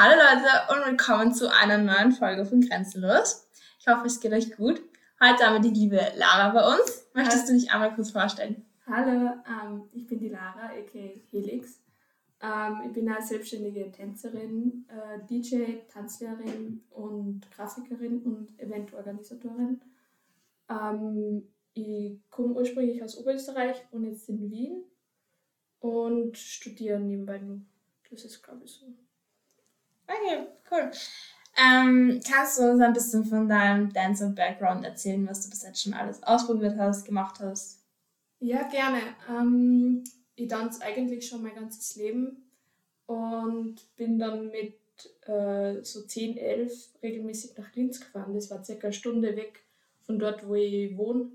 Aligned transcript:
Hallo 0.00 0.14
Leute 0.14 0.46
und 0.72 0.86
willkommen 0.92 1.34
zu 1.34 1.52
einer 1.52 1.76
neuen 1.76 2.12
Folge 2.12 2.46
von 2.46 2.60
Grenzenlos. 2.60 3.48
Ich 3.80 3.88
hoffe, 3.88 4.06
es 4.06 4.20
geht 4.20 4.32
euch 4.32 4.54
gut. 4.56 4.80
Heute 5.20 5.44
haben 5.44 5.54
wir 5.54 5.72
die 5.72 5.76
liebe 5.76 6.00
Lara 6.14 6.50
bei 6.50 6.64
uns. 6.72 7.08
Möchtest 7.14 7.48
du 7.48 7.54
dich 7.54 7.72
einmal 7.72 7.92
kurz 7.92 8.12
vorstellen? 8.12 8.64
Hallo, 8.86 9.32
ähm, 9.44 9.88
ich 9.90 10.06
bin 10.06 10.20
die 10.20 10.28
Lara, 10.28 10.66
aka 10.66 11.20
Helix. 11.32 11.82
Ähm, 12.40 12.82
ich 12.86 12.92
bin 12.92 13.08
eine 13.08 13.26
selbstständige 13.26 13.90
Tänzerin, 13.90 14.86
äh, 14.86 15.26
DJ, 15.26 15.78
Tanzlehrerin 15.92 16.84
und 16.90 17.50
Grafikerin 17.50 18.22
und 18.22 18.56
Eventorganisatorin. 18.60 19.80
Ähm, 20.70 21.48
ich 21.74 22.20
komme 22.30 22.54
ursprünglich 22.54 23.02
aus 23.02 23.18
Oberösterreich 23.18 23.84
und 23.90 24.04
jetzt 24.04 24.28
in 24.28 24.48
Wien 24.48 24.84
und 25.80 26.38
studiere 26.38 27.00
nebenbei 27.00 27.38
nur. 27.38 27.62
Das 28.08 28.24
ist, 28.24 28.44
glaube 28.44 28.62
ich, 28.64 28.70
so. 28.70 28.86
Okay, 30.08 30.46
cool. 30.70 30.90
Ähm, 31.56 32.20
kannst 32.26 32.58
du 32.58 32.70
uns 32.70 32.80
ein 32.80 32.92
bisschen 32.92 33.24
von 33.24 33.48
deinem 33.48 33.92
Dancer-Background 33.92 34.84
erzählen, 34.84 35.26
was 35.28 35.44
du 35.44 35.50
bis 35.50 35.62
jetzt 35.64 35.82
schon 35.82 35.94
alles 35.94 36.22
ausprobiert 36.22 36.78
hast, 36.78 37.04
gemacht 37.04 37.40
hast? 37.40 37.80
Ja, 38.40 38.62
gerne. 38.68 39.00
Ähm, 39.28 40.04
ich 40.36 40.48
tanze 40.48 40.82
eigentlich 40.82 41.28
schon 41.28 41.42
mein 41.42 41.54
ganzes 41.54 41.96
Leben 41.96 42.48
und 43.06 43.76
bin 43.96 44.18
dann 44.18 44.50
mit 44.50 44.78
äh, 45.26 45.82
so 45.82 46.02
10, 46.02 46.36
11 46.36 46.90
regelmäßig 47.02 47.58
nach 47.58 47.74
Linz 47.74 48.00
gefahren. 48.00 48.34
Das 48.34 48.50
war 48.50 48.64
circa 48.64 48.86
eine 48.86 48.92
Stunde 48.92 49.36
weg 49.36 49.64
von 50.02 50.18
dort, 50.18 50.46
wo 50.46 50.54
ich 50.54 50.96
wohne. 50.96 51.30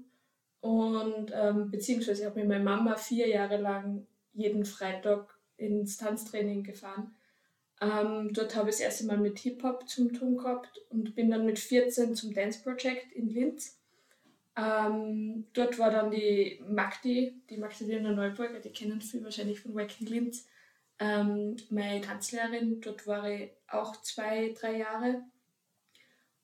Und 0.62 1.32
ähm, 1.34 1.70
beziehungsweise 1.70 2.26
habe 2.26 2.40
ich 2.40 2.48
meine 2.48 2.64
Mama 2.64 2.96
vier 2.96 3.28
Jahre 3.28 3.58
lang 3.58 4.08
jeden 4.34 4.64
Freitag 4.64 5.38
ins 5.58 5.98
Tanztraining 5.98 6.64
gefahren. 6.64 7.14
Ähm, 7.84 8.32
dort 8.32 8.56
habe 8.56 8.70
ich 8.70 8.78
das 8.78 8.86
erste 8.86 9.06
Mal 9.06 9.18
mit 9.18 9.40
Hip-Hop 9.40 9.90
zum 9.90 10.14
tun 10.14 10.38
gehabt 10.38 10.80
und 10.90 11.16
bin 11.16 11.30
dann 11.30 11.46
mit 11.46 11.60
14 11.60 12.16
zum 12.16 12.34
Dance 12.34 12.62
Project 12.64 13.12
in 13.12 13.30
Linz. 13.30 13.78
Ähm, 14.56 15.48
dort 15.54 15.80
war 15.80 15.92
dann 15.92 16.12
die 16.12 16.62
Magdi, 16.66 17.42
die 17.50 17.58
Magdalena 17.58 18.12
Neuburger, 18.12 18.60
die 18.60 18.70
kennen 18.70 19.02
viele 19.02 19.26
wahrscheinlich 19.26 19.60
von 19.60 19.76
Wacken 19.76 20.08
Linz, 20.08 20.48
ähm, 21.00 21.58
meine 21.70 22.02
Tanzlehrerin. 22.02 22.80
Dort 22.80 23.06
war 23.06 23.30
ich 23.30 23.50
auch 23.68 24.02
zwei, 24.02 24.54
drei 24.58 24.78
Jahre. 24.78 25.24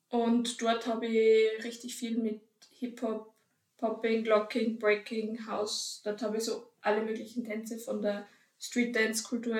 Und 0.08 0.60
dort 0.60 0.86
habe 0.86 1.06
ich 1.06 1.64
richtig 1.64 1.94
viel 1.94 2.18
mit 2.18 2.42
Hip-Hop, 2.80 3.32
Popping, 3.78 4.24
Locking, 4.24 4.78
Breaking, 4.78 5.46
House. 5.46 6.02
Dort 6.04 6.20
habe 6.20 6.36
ich 6.36 6.44
so 6.44 6.70
alle 6.82 7.02
möglichen 7.02 7.44
Tänze 7.44 7.78
von 7.78 8.02
der 8.02 8.26
Street 8.58 8.94
Dance 8.94 9.22
Kultur 9.22 9.56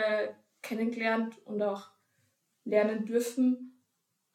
kennengelernt 0.63 1.37
und 1.45 1.63
auch 1.63 1.89
lernen 2.65 3.05
dürfen. 3.05 3.83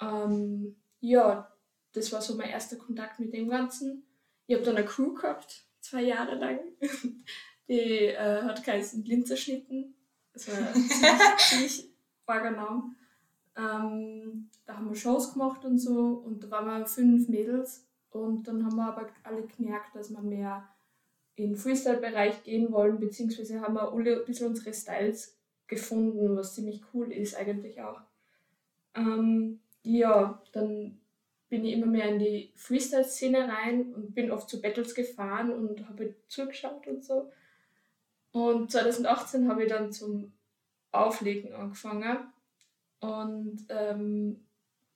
Ähm, 0.02 0.76
ja, 1.00 1.52
das 1.94 2.12
war 2.12 2.22
so 2.22 2.36
mein 2.36 2.50
erster 2.50 2.76
Kontakt 2.76 3.20
mit 3.20 3.34
dem 3.34 3.50
Ganzen. 3.50 4.04
Ich 4.48 4.56
habe 4.56 4.66
dann 4.66 4.78
eine 4.78 4.86
Crew 4.86 5.14
gehabt, 5.14 5.66
zwei 5.80 6.02
Jahre 6.02 6.36
lang. 6.36 6.59
Die 7.68 8.08
äh, 8.08 8.44
hat 8.44 8.64
geheißen 8.64 9.03
Linzer 9.06 9.38
Schnitten. 9.38 9.96
Das 10.34 10.48
war 10.48 10.73
ziemlich, 11.38 11.90
arger 12.28 12.92
Ähm, 13.58 14.50
da 14.66 14.78
haben 14.78 14.90
wir 14.90 14.96
Shows 14.96 15.34
gemacht 15.34 15.64
und 15.64 15.80
so 15.80 16.23
und 16.26 16.44
da 16.44 16.52
waren 16.52 16.66
wir 16.66 16.86
fünf 16.86 17.28
Mädels 17.30 17.88
und 18.09 18.48
dann 18.48 18.66
haben 18.66 18.76
wir 18.76 18.88
aber 18.88 19.08
alle 19.23 19.44
gemerkt, 19.44 19.96
dass 19.96 20.09
wir 20.09 20.22
mehr 20.22 20.68
in 21.36 21.50
den 21.52 21.56
Freestyle-Bereich 21.56 22.44
gehen 22.44 22.72
wollen, 22.72 23.00
beziehungsweise 23.00 23.62
haben 23.62 23.76
wir 23.76 23.92
alle 23.92 24.20
ein 24.20 24.26
bisschen 24.26 24.48
unsere 24.48 24.73
Styles 24.73 25.38
gefunden, 25.67 26.35
was 26.35 26.55
ziemlich 26.55 26.81
cool 26.94 27.11
ist 27.11 27.35
eigentlich 27.35 27.81
auch. 27.81 28.02
Ähm, 28.95 29.59
ja, 29.83 30.41
dann 30.52 30.99
bin 31.49 31.66
ich 31.66 31.73
immer 31.73 31.85
mehr 31.85 32.09
in 32.09 32.19
die 32.19 32.52
Freestyle-Szene 32.55 33.47
rein 33.47 33.94
und 33.94 34.13
bin 34.13 34.31
oft 34.31 34.49
zu 34.49 34.61
Battles 34.61 34.95
gefahren 34.95 35.52
und 35.52 35.88
habe 35.88 36.16
zugeschaut 36.28 36.88
und 36.88 37.03
so. 37.03 37.31
Und 38.31 38.72
2018 38.72 39.47
habe 39.47 39.63
ich 39.63 39.69
dann 39.69 39.91
zum 39.91 40.34
Auflegen 40.91 41.53
angefangen 41.53 42.34
und 43.00 43.66
ähm, 43.69 44.45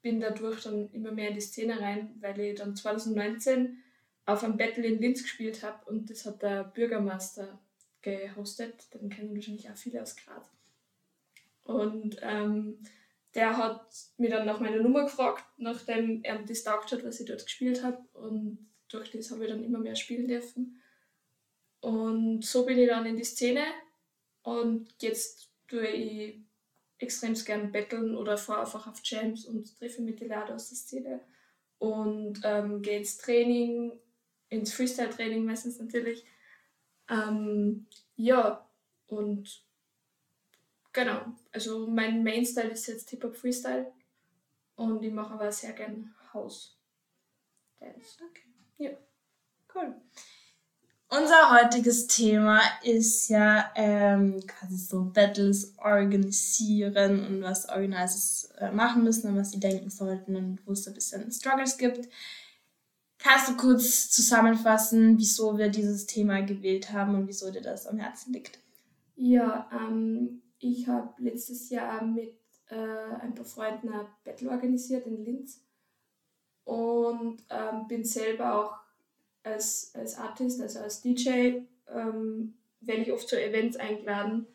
bin 0.02 0.20
dadurch 0.20 0.64
dann 0.64 0.90
immer 0.92 1.12
mehr 1.12 1.30
in 1.30 1.36
die 1.36 1.42
Szene 1.42 1.80
rein, 1.80 2.16
weil 2.20 2.40
ich 2.40 2.60
dann 2.60 2.76
2019 2.76 3.78
auf 4.26 4.44
einem 4.44 4.58
Battle 4.58 4.86
in 4.86 5.00
Linz 5.00 5.24
gespielt 5.24 5.64
habe 5.64 5.90
und 5.90 6.10
das 6.10 6.26
hat 6.26 6.42
der 6.42 6.64
Bürgermeister 6.64 7.60
gehostet. 8.02 8.94
Den 8.94 9.10
kennen 9.10 9.36
wahrscheinlich 9.36 9.70
auch 9.70 9.76
viele 9.76 10.02
aus 10.02 10.16
Graz. 10.16 10.50
Und 11.70 12.18
ähm, 12.24 12.80
der 13.36 13.56
hat 13.56 13.86
mir 14.18 14.32
dann 14.32 14.48
nach 14.48 14.60
meiner 14.60 14.82
Nummer 14.82 15.04
gefragt, 15.04 15.46
nachdem 15.58 16.24
er 16.24 16.40
das 16.40 16.64
taugt 16.64 16.92
hat, 16.92 17.04
was 17.04 17.20
ich 17.20 17.28
dort 17.28 17.44
gespielt 17.44 17.84
habe. 17.84 18.00
Und 18.14 18.72
durch 18.88 19.12
das 19.12 19.30
habe 19.30 19.46
ich 19.46 19.52
dann 19.52 19.64
immer 19.64 19.78
mehr 19.78 19.96
spielen 19.96 20.28
dürfen. 20.28 20.82
Und 21.82 22.44
so 22.44 22.66
bin 22.66 22.80
ich 22.80 22.88
dann 22.88 23.06
in 23.06 23.18
die 23.18 23.24
Szene. 23.24 23.64
Und 24.42 24.96
jetzt 25.00 25.52
tue 25.68 25.86
ich 25.86 26.42
extrem 26.98 27.36
gern 27.36 27.72
betteln 27.72 28.16
oder 28.16 28.36
fahre 28.36 28.62
einfach 28.62 28.88
auf 28.88 29.00
Jams 29.04 29.46
und 29.46 29.78
treffe 29.78 30.02
mit 30.02 30.20
den 30.20 30.30
Leuten 30.30 30.54
aus 30.54 30.70
der 30.70 30.78
Szene. 30.78 31.22
Und 31.78 32.42
ähm, 32.44 32.82
gehe 32.82 32.98
ins 32.98 33.18
Training, 33.20 33.92
ins 34.50 34.74
Freestyle-Training 34.74 35.46
meistens 35.46 35.78
natürlich. 35.78 36.26
Ähm, 37.08 37.86
ja, 38.16 38.68
und 39.06 39.69
Genau, 41.00 41.22
also 41.54 41.88
mein 41.88 42.24
Mainstyle 42.24 42.72
ist 42.72 42.88
jetzt 42.88 43.10
Hip-Hop 43.12 43.34
Freestyle 43.34 43.90
und 44.76 45.02
ich 45.02 45.14
mache 45.14 45.34
aber 45.34 45.50
sehr 45.50 45.72
gern 45.72 46.14
House 46.34 46.78
Dance. 47.80 48.18
Okay. 48.22 48.50
Ja. 48.80 48.90
Cool. 49.74 49.96
Unser 51.08 51.52
heutiges 51.52 52.08
Thema 52.08 52.60
ist 52.84 53.30
ja 53.30 53.72
ähm, 53.76 54.46
quasi 54.46 54.76
so 54.76 55.06
Battles 55.06 55.74
organisieren 55.78 57.26
und 57.26 57.44
was 57.44 57.70
Organizers 57.70 58.52
äh, 58.58 58.70
machen 58.70 59.06
müssen 59.06 59.30
und 59.30 59.38
was 59.38 59.52
sie 59.52 59.60
denken 59.62 59.90
sollten 59.90 60.36
und 60.36 60.68
wo 60.68 60.74
es 60.74 60.86
ein 60.86 60.96
bisschen 60.96 61.32
Struggles 61.32 61.78
gibt. 61.78 62.10
Kannst 63.20 63.48
du 63.48 63.56
kurz 63.56 64.10
zusammenfassen, 64.10 65.18
wieso 65.18 65.58
wir 65.58 65.70
dieses 65.70 66.08
Thema 66.08 66.42
gewählt 66.42 66.92
haben 66.92 67.16
und 67.16 67.30
wieso 67.30 67.50
dir 67.52 67.62
das 67.62 67.88
am 67.88 68.00
Herzen 68.00 68.34
liegt? 68.34 68.60
Ja, 69.16 69.70
ähm, 69.72 70.42
ich 70.60 70.88
habe 70.88 71.14
letztes 71.22 71.70
Jahr 71.70 72.04
mit 72.04 72.36
äh, 72.70 72.76
ein 72.76 73.34
paar 73.34 73.46
Freunden 73.46 73.90
ein 73.90 74.08
Battle 74.24 74.50
organisiert 74.50 75.08
in 75.08 75.24
Linz 75.24 75.64
und 76.66 77.44
ähm, 77.50 77.88
bin 77.88 78.04
selber 78.04 78.56
auch 78.56 78.78
als, 79.44 79.92
als 79.96 80.18
Artist, 80.18 80.62
also 80.62 80.80
als 80.80 81.02
DJ, 81.02 81.62
ähm, 81.88 82.54
werde 82.82 83.02
ich 83.02 83.12
oft 83.12 83.28
zu 83.28 83.42
Events 83.42 83.78
eingeladen. 83.78 84.48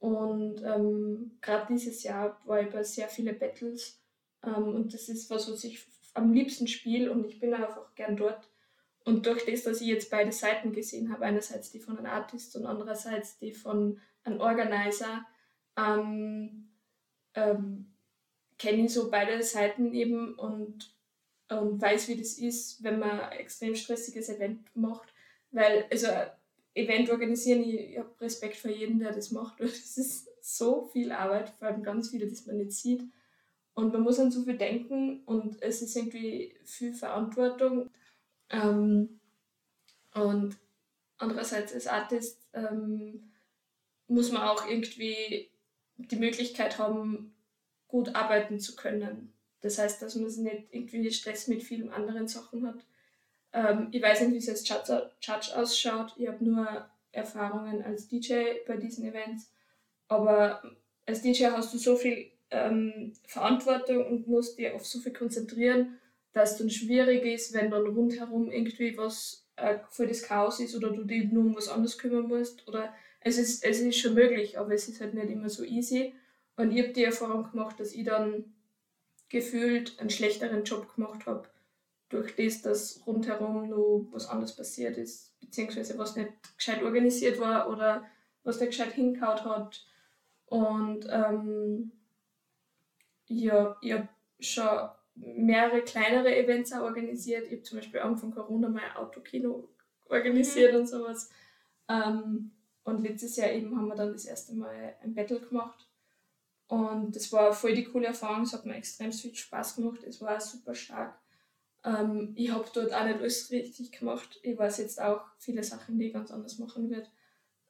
Und 0.00 0.62
ähm, 0.62 1.38
gerade 1.40 1.72
dieses 1.72 2.02
Jahr 2.02 2.40
war 2.44 2.60
ich 2.60 2.70
bei 2.70 2.82
sehr 2.82 3.08
vielen 3.08 3.38
Battles 3.38 3.98
ähm, 4.42 4.74
und 4.74 4.92
das 4.92 5.08
ist 5.08 5.30
was, 5.30 5.50
was 5.50 5.64
ich 5.64 5.84
am 6.14 6.32
liebsten 6.32 6.66
spiele 6.66 7.10
und 7.10 7.24
ich 7.24 7.40
bin 7.40 7.54
einfach 7.54 7.94
gern 7.94 8.16
dort. 8.16 8.48
Und 9.04 9.26
durch 9.26 9.44
das, 9.44 9.62
dass 9.62 9.80
ich 9.80 9.88
jetzt 9.88 10.10
beide 10.10 10.32
Seiten 10.32 10.72
gesehen 10.72 11.12
habe, 11.12 11.24
einerseits 11.24 11.70
die 11.70 11.78
von 11.78 11.98
einem 11.98 12.06
Artist 12.06 12.56
und 12.56 12.66
andererseits 12.66 13.38
die 13.38 13.52
von 13.52 14.00
einem 14.24 14.40
Organizer, 14.40 15.26
ähm, 15.76 16.68
ähm, 17.34 17.86
kenne 18.58 18.86
ich 18.86 18.92
so 18.92 19.10
beide 19.10 19.42
Seiten 19.42 19.92
eben 19.92 20.34
und, 20.34 20.94
und 21.48 21.80
weiß, 21.80 22.08
wie 22.08 22.16
das 22.16 22.38
ist, 22.38 22.82
wenn 22.82 22.98
man 22.98 23.20
ein 23.20 23.38
extrem 23.38 23.74
stressiges 23.74 24.28
Event 24.28 24.74
macht. 24.74 25.12
Weil, 25.50 25.86
also 25.90 26.08
Event 26.74 27.10
organisieren, 27.10 27.62
ich, 27.62 27.90
ich 27.90 27.98
habe 27.98 28.20
Respekt 28.20 28.56
vor 28.56 28.70
jedem, 28.70 28.98
der 28.98 29.12
das 29.12 29.30
macht, 29.30 29.60
weil 29.60 29.68
das 29.68 29.96
ist 29.96 30.28
so 30.40 30.88
viel 30.92 31.12
Arbeit, 31.12 31.50
vor 31.50 31.68
allem 31.68 31.82
ganz 31.82 32.10
viele, 32.10 32.28
das 32.28 32.46
man 32.46 32.58
nicht 32.58 32.72
sieht. 32.72 33.02
Und 33.74 33.92
man 33.92 34.02
muss 34.02 34.20
an 34.20 34.30
so 34.30 34.44
viel 34.44 34.56
denken 34.56 35.22
und 35.24 35.60
es 35.60 35.82
ist 35.82 35.96
irgendwie 35.96 36.54
viel 36.64 36.94
Verantwortung. 36.94 37.90
Ähm, 38.50 39.20
und 40.14 40.56
andererseits 41.18 41.72
als 41.74 41.88
Artist 41.88 42.38
ähm, 42.52 43.32
muss 44.06 44.30
man 44.30 44.42
auch 44.42 44.68
irgendwie 44.68 45.50
die 45.96 46.16
Möglichkeit 46.16 46.78
haben, 46.78 47.34
gut 47.88 48.14
arbeiten 48.14 48.58
zu 48.58 48.76
können. 48.76 49.32
Das 49.60 49.78
heißt, 49.78 50.02
dass 50.02 50.16
man 50.16 50.26
nicht 50.26 50.64
irgendwie 50.70 51.10
Stress 51.10 51.48
mit 51.48 51.62
vielen 51.62 51.90
anderen 51.90 52.28
Sachen 52.28 52.66
hat. 52.66 52.84
Ähm, 53.52 53.88
ich 53.92 54.02
weiß 54.02 54.20
nicht, 54.22 54.32
wie 54.32 54.38
es 54.38 54.48
als 54.48 54.68
Judge, 54.68 55.56
ausschaut. 55.56 56.14
Ich 56.18 56.28
habe 56.28 56.44
nur 56.44 56.86
Erfahrungen 57.12 57.82
als 57.82 58.08
DJ 58.08 58.42
bei 58.66 58.76
diesen 58.76 59.06
Events. 59.06 59.50
Aber 60.08 60.62
als 61.06 61.22
DJ 61.22 61.46
hast 61.46 61.72
du 61.72 61.78
so 61.78 61.96
viel 61.96 62.30
ähm, 62.50 63.12
Verantwortung 63.26 64.06
und 64.06 64.26
musst 64.26 64.58
dir 64.58 64.74
auf 64.74 64.84
so 64.86 64.98
viel 64.98 65.12
konzentrieren, 65.12 65.98
dass 66.32 66.52
es 66.52 66.58
dann 66.58 66.70
schwierig 66.70 67.24
ist, 67.24 67.54
wenn 67.54 67.70
dann 67.70 67.86
rundherum 67.86 68.50
irgendwie 68.50 68.96
was 68.98 69.46
äh, 69.56 69.78
für 69.90 70.06
das 70.06 70.22
Chaos 70.22 70.60
ist 70.60 70.74
oder 70.74 70.90
du 70.90 71.04
dich 71.04 71.30
nur 71.30 71.44
um 71.44 71.56
was 71.56 71.68
anderes 71.68 71.98
kümmern 71.98 72.26
musst 72.26 72.66
oder 72.68 72.92
es 73.24 73.38
ist, 73.38 73.64
es 73.64 73.80
ist 73.80 73.98
schon 73.98 74.14
möglich, 74.14 74.58
aber 74.58 74.74
es 74.74 74.86
ist 74.86 75.00
halt 75.00 75.14
nicht 75.14 75.30
immer 75.30 75.48
so 75.48 75.64
easy. 75.64 76.14
Und 76.56 76.70
ich 76.70 76.82
habe 76.82 76.92
die 76.92 77.04
Erfahrung 77.04 77.50
gemacht, 77.50 77.80
dass 77.80 77.92
ich 77.92 78.04
dann 78.04 78.54
gefühlt 79.28 79.98
einen 79.98 80.10
schlechteren 80.10 80.62
Job 80.62 80.94
gemacht 80.94 81.26
habe, 81.26 81.48
durch 82.10 82.36
das, 82.36 82.62
dass 82.62 83.02
rundherum 83.06 83.68
noch 83.68 84.06
was 84.12 84.28
anderes 84.28 84.54
passiert 84.54 84.98
ist, 84.98 85.40
beziehungsweise 85.40 85.98
was 85.98 86.14
nicht 86.14 86.30
gescheit 86.56 86.82
organisiert 86.82 87.40
war 87.40 87.68
oder 87.70 88.04
was 88.44 88.60
nicht 88.60 88.70
gescheit 88.70 88.92
hingehaut 88.92 89.44
hat. 89.44 89.84
Und 90.44 91.06
ähm, 91.10 91.92
ja, 93.26 93.76
ich 93.80 93.92
habe 93.92 94.08
schon 94.38 94.90
mehrere 95.14 95.80
kleinere 95.80 96.36
Events 96.36 96.72
auch 96.72 96.82
organisiert. 96.82 97.46
Ich 97.46 97.52
habe 97.52 97.62
zum 97.62 97.78
Beispiel 97.78 98.00
Anfang 98.00 98.32
Corona 98.32 98.68
mal 98.68 98.82
ein 98.82 98.96
Autokino 98.96 99.68
organisiert 100.04 100.74
mhm. 100.74 100.80
und 100.80 100.86
sowas. 100.86 101.30
Ähm, 101.88 102.50
und 102.84 103.02
letztes 103.02 103.36
Jahr 103.36 103.50
eben 103.50 103.76
haben 103.76 103.88
wir 103.88 103.96
dann 103.96 104.12
das 104.12 104.26
erste 104.26 104.54
Mal 104.54 104.94
ein 105.02 105.14
Battle 105.14 105.40
gemacht. 105.40 105.88
Und 106.68 107.14
das 107.14 107.32
war 107.32 107.52
voll 107.52 107.74
die 107.74 107.84
coole 107.84 108.06
Erfahrung, 108.06 108.42
es 108.42 108.52
hat 108.52 108.66
mir 108.66 108.74
extrem 108.74 109.12
viel 109.12 109.34
Spaß 109.34 109.76
gemacht, 109.76 110.02
es 110.04 110.20
war 110.20 110.40
super 110.40 110.74
stark. 110.74 111.18
Ähm, 111.84 112.32
ich 112.36 112.50
habe 112.50 112.68
dort 112.72 112.92
auch 112.92 113.04
nicht 113.04 113.20
alles 113.20 113.50
richtig 113.50 113.92
gemacht. 113.92 114.38
Ich 114.42 114.56
weiß 114.56 114.78
jetzt 114.78 115.00
auch 115.00 115.22
viele 115.38 115.62
Sachen, 115.62 115.98
die 115.98 116.06
ich 116.06 116.12
ganz 116.12 116.30
anders 116.30 116.58
machen 116.58 116.90
würde. 116.90 117.08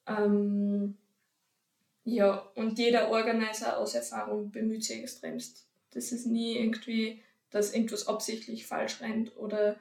Ähm, 0.07 0.97
ja, 2.05 2.39
und 2.55 2.79
jeder 2.79 3.11
Organizer 3.11 3.79
aus 3.79 3.95
Erfahrung 3.95 4.51
bemüht 4.51 4.85
sich 4.85 5.01
extremst. 5.01 5.67
Das 5.91 6.13
ist 6.13 6.27
nie 6.27 6.57
irgendwie, 6.59 7.23
dass 7.51 7.75
irgendwas 7.75 8.07
absichtlich 8.07 8.67
falsch 8.67 9.01
rennt 9.01 9.37
oder 9.37 9.77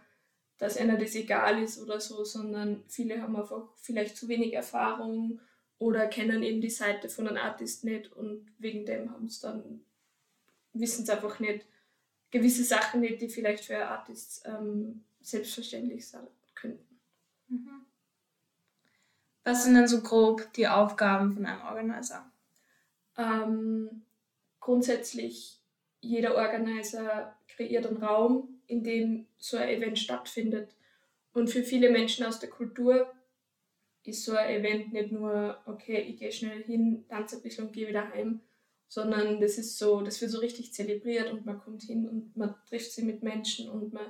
dass 0.58 0.78
einer 0.78 0.98
das 0.98 1.16
egal 1.16 1.62
ist 1.62 1.80
oder 1.80 2.00
so, 2.00 2.24
sondern 2.24 2.84
viele 2.88 3.22
haben 3.22 3.36
einfach 3.36 3.64
vielleicht 3.78 4.18
zu 4.18 4.28
wenig 4.28 4.54
Erfahrung 4.54 5.40
oder 5.78 6.08
kennen 6.08 6.44
eben 6.44 6.62
die 6.62 6.70
Seite 6.70 7.10
von 7.10 7.28
einem 7.28 7.38
Artist 7.38 7.84
nicht 7.84 8.12
und 8.14 8.48
wegen 8.58 8.86
dem 8.86 9.12
haben 9.12 9.26
es 9.26 9.40
dann, 9.40 9.84
wissen 10.74 11.06
sie 11.06 11.12
einfach 11.12 11.40
nicht, 11.40 11.66
gewisse 12.32 12.64
Sachen 12.64 13.02
nicht, 13.02 13.22
die 13.22 13.30
vielleicht 13.30 13.66
für 13.66 13.86
Artists 13.86 14.42
ähm, 14.46 15.04
selbstverständlich 15.22 16.08
sein 16.08 16.28
könnten. 16.56 17.00
Mhm. 17.48 17.86
Was 19.44 19.66
sind 19.66 19.76
denn 19.76 19.88
so 19.88 20.02
grob 20.02 20.52
die 20.54 20.68
Aufgaben 20.68 21.34
von 21.34 21.46
einem 21.46 21.62
Organizer? 21.62 22.32
Ähm, 23.18 24.04
grundsätzlich, 24.60 25.60
jeder 26.00 26.36
Organizer 26.36 27.36
kreiert 27.48 27.86
einen 27.86 28.02
Raum, 28.02 28.53
in 28.68 28.84
dem 28.84 29.28
so 29.38 29.58
ein 29.58 29.70
Event 29.70 30.00
stattfindet. 30.00 30.76
Und 31.34 31.50
für 31.50 31.64
viele 31.64 31.90
Menschen 31.90 32.26
aus 32.26 32.40
der 32.40 32.50
Kultur 32.50 33.12
ist 34.04 34.26
so 34.26 34.34
ein 34.34 34.50
Event 34.50 34.94
nicht 34.94 35.12
nur, 35.12 35.58
okay, 35.66 36.02
ich 36.02 36.18
gehe 36.18 36.32
schnell 36.32 36.64
hin, 36.64 37.06
tanze 37.08 37.38
ein 37.38 37.42
bisschen 37.42 37.68
und 37.68 37.74
gehe 37.74 37.88
wieder 37.88 38.10
heim, 38.10 38.42
sondern 38.88 39.42
das 39.42 39.58
ist 39.58 39.78
so, 39.78 40.02
das 40.02 40.22
wird 40.22 40.32
so 40.32 40.40
richtig 40.40 40.74
zelebriert 40.74 41.32
und 41.32 41.46
man 41.46 41.60
kommt 41.60 41.84
hin 41.84 42.08
und 42.08 42.36
man 42.38 42.56
trifft 42.68 42.92
sich 42.92 43.04
mit 43.04 43.24
Menschen 43.24 43.70
und 43.70 43.94
man 43.94 44.06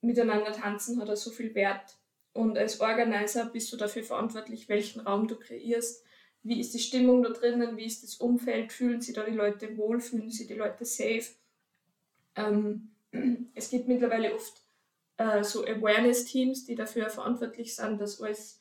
miteinander 0.00 0.52
tanzen 0.52 1.00
hat 1.00 1.16
so 1.16 1.30
viel 1.30 1.54
Wert. 1.54 1.96
Und 2.32 2.56
als 2.56 2.80
Organizer 2.80 3.46
bist 3.46 3.72
du 3.72 3.76
dafür 3.76 4.04
verantwortlich, 4.04 4.68
welchen 4.68 5.00
Raum 5.00 5.28
du 5.28 5.36
kreierst. 5.36 6.04
Wie 6.42 6.60
ist 6.60 6.74
die 6.74 6.78
Stimmung 6.78 7.22
da 7.22 7.30
drinnen? 7.30 7.76
Wie 7.76 7.84
ist 7.84 8.02
das 8.02 8.16
Umfeld? 8.16 8.72
Fühlen 8.72 9.00
sich 9.00 9.14
da 9.14 9.24
die 9.24 9.36
Leute 9.36 9.76
wohl? 9.76 10.00
Fühlen 10.00 10.30
sich 10.30 10.46
die 10.46 10.54
Leute 10.54 10.84
safe? 10.84 11.34
Ähm, 12.34 12.91
es 13.54 13.70
gibt 13.70 13.88
mittlerweile 13.88 14.34
oft 14.34 14.62
äh, 15.18 15.44
so 15.44 15.64
Awareness-Teams, 15.64 16.64
die 16.64 16.74
dafür 16.74 17.08
verantwortlich 17.10 17.74
sind, 17.76 18.00
dass 18.00 18.20
alles 18.20 18.60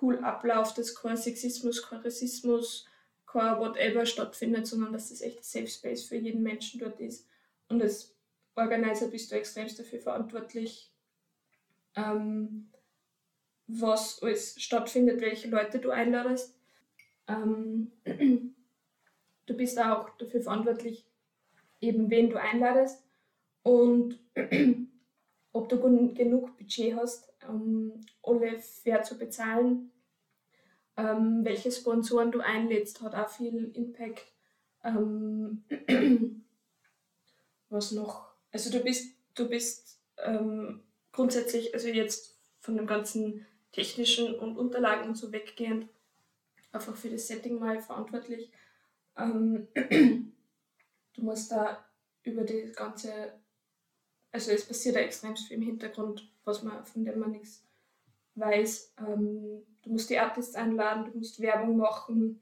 cool 0.00 0.18
abläuft, 0.24 0.78
dass 0.78 0.94
kein 0.94 1.16
Sexismus, 1.16 1.86
kein 1.86 2.00
Rassismus, 2.00 2.86
kein 3.26 3.58
whatever 3.58 4.04
stattfindet, 4.04 4.66
sondern 4.66 4.92
dass 4.92 5.10
das 5.10 5.20
echt 5.20 5.38
ein 5.38 5.42
Safe 5.42 5.68
Space 5.68 6.04
für 6.04 6.16
jeden 6.16 6.42
Menschen 6.42 6.80
dort 6.80 7.00
ist. 7.00 7.26
Und 7.68 7.80
als 7.82 8.14
Organizer 8.54 9.08
bist 9.08 9.30
du 9.30 9.36
extremst 9.36 9.78
dafür 9.78 10.00
verantwortlich, 10.00 10.90
ähm, 11.94 12.70
was 13.66 14.22
alles 14.22 14.60
stattfindet, 14.60 15.20
welche 15.20 15.48
Leute 15.48 15.78
du 15.78 15.90
einladest. 15.90 16.54
Ähm, 17.28 17.92
du 19.46 19.56
bist 19.56 19.78
auch 19.78 20.10
dafür 20.18 20.42
verantwortlich, 20.42 21.06
eben 21.80 22.10
wen 22.10 22.28
du 22.28 22.40
einladest 22.40 23.02
und 23.62 24.18
ob 25.52 25.68
du 25.68 25.80
genug 26.14 26.56
Budget 26.56 26.96
hast, 26.96 27.32
um 27.48 28.00
alle 28.22 28.58
fair 28.58 29.02
zu 29.02 29.18
bezahlen 29.18 29.92
ähm, 30.96 31.44
welche 31.44 31.72
Sponsoren 31.72 32.32
du 32.32 32.40
einlädst, 32.40 33.00
hat 33.02 33.14
auch 33.14 33.28
viel 33.28 33.70
Impact. 33.74 34.26
Ähm, 34.84 35.64
was 37.70 37.92
noch? 37.92 38.32
Also 38.50 38.70
du 38.70 38.80
bist, 38.84 39.16
du 39.34 39.48
bist 39.48 40.00
ähm, 40.18 40.82
grundsätzlich, 41.12 41.72
also 41.72 41.88
jetzt 41.88 42.38
von 42.60 42.76
dem 42.76 42.86
ganzen 42.86 43.46
technischen 43.72 44.34
und 44.34 44.58
Unterlagen 44.58 45.08
und 45.08 45.16
so 45.16 45.32
weggehend, 45.32 45.88
einfach 46.72 46.96
für 46.96 47.08
das 47.08 47.26
Setting 47.26 47.58
mal 47.58 47.80
verantwortlich. 47.80 48.50
Ähm, 49.16 49.68
du 51.14 51.22
musst 51.22 51.50
da 51.50 51.84
über 52.22 52.44
das 52.44 52.76
ganze, 52.76 53.32
also 54.32 54.50
es 54.50 54.66
passiert 54.66 54.96
da 54.96 55.00
extrem 55.00 55.36
viel 55.36 55.58
im 55.58 55.62
Hintergrund, 55.62 56.28
was 56.44 56.62
man, 56.62 56.84
von 56.84 57.04
dem 57.04 57.18
man 57.18 57.30
nichts 57.32 57.62
weiß. 58.34 58.94
Ähm, 58.98 59.62
Du 59.82 59.90
musst 59.90 60.10
die 60.10 60.18
Artists 60.18 60.54
einladen, 60.54 61.10
du 61.10 61.18
musst 61.18 61.40
Werbung 61.40 61.76
machen, 61.76 62.40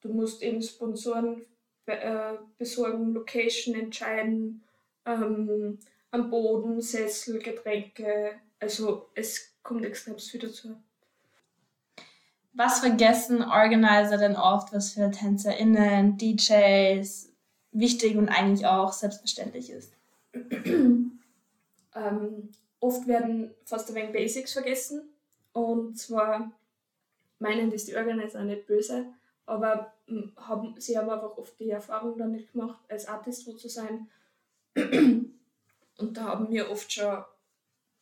du 0.00 0.08
musst 0.12 0.42
eben 0.42 0.62
Sponsoren 0.62 1.44
äh, 1.86 2.34
besorgen, 2.58 3.12
Location 3.12 3.74
entscheiden, 3.74 4.62
ähm, 5.04 5.78
am 6.12 6.30
Boden, 6.30 6.80
Sessel, 6.80 7.40
Getränke. 7.40 8.34
Also 8.60 9.08
es 9.14 9.52
kommt 9.62 9.84
extrem 9.84 10.18
viel 10.18 10.40
dazu. 10.40 10.76
Was 12.52 12.80
vergessen 12.80 13.42
Organizer 13.42 14.18
denn 14.18 14.36
oft, 14.36 14.72
was 14.72 14.92
für 14.92 15.10
TänzerInnen, 15.10 16.18
DJs 16.18 17.32
wichtig 17.72 18.16
und 18.16 18.28
eigentlich 18.28 18.66
auch 18.66 18.92
selbstverständlich 18.92 19.70
ist? 19.70 19.94
ähm, 21.94 22.50
oft 22.80 23.06
werden 23.06 23.54
fast 23.64 23.88
ein 23.88 23.94
wenig 23.94 24.12
Basics 24.12 24.52
vergessen. 24.52 25.02
Und 25.52 25.98
zwar 25.98 26.52
meinen 27.38 27.70
das 27.70 27.84
die 27.84 27.96
Organizer 27.96 28.42
nicht 28.44 28.66
böse, 28.66 29.06
aber 29.46 29.92
hm, 30.06 30.32
haben, 30.36 30.74
sie 30.78 30.96
haben 30.96 31.10
einfach 31.10 31.36
oft 31.36 31.58
die 31.60 31.70
Erfahrung 31.70 32.16
dann 32.16 32.32
nicht 32.32 32.52
gemacht, 32.52 32.80
als 32.88 33.06
Artist 33.06 33.46
wo 33.46 33.52
zu 33.52 33.68
sein. 33.68 34.08
Und 34.74 36.16
da 36.16 36.24
haben 36.24 36.48
mir 36.48 36.70
oft 36.70 36.90
schon 36.90 37.24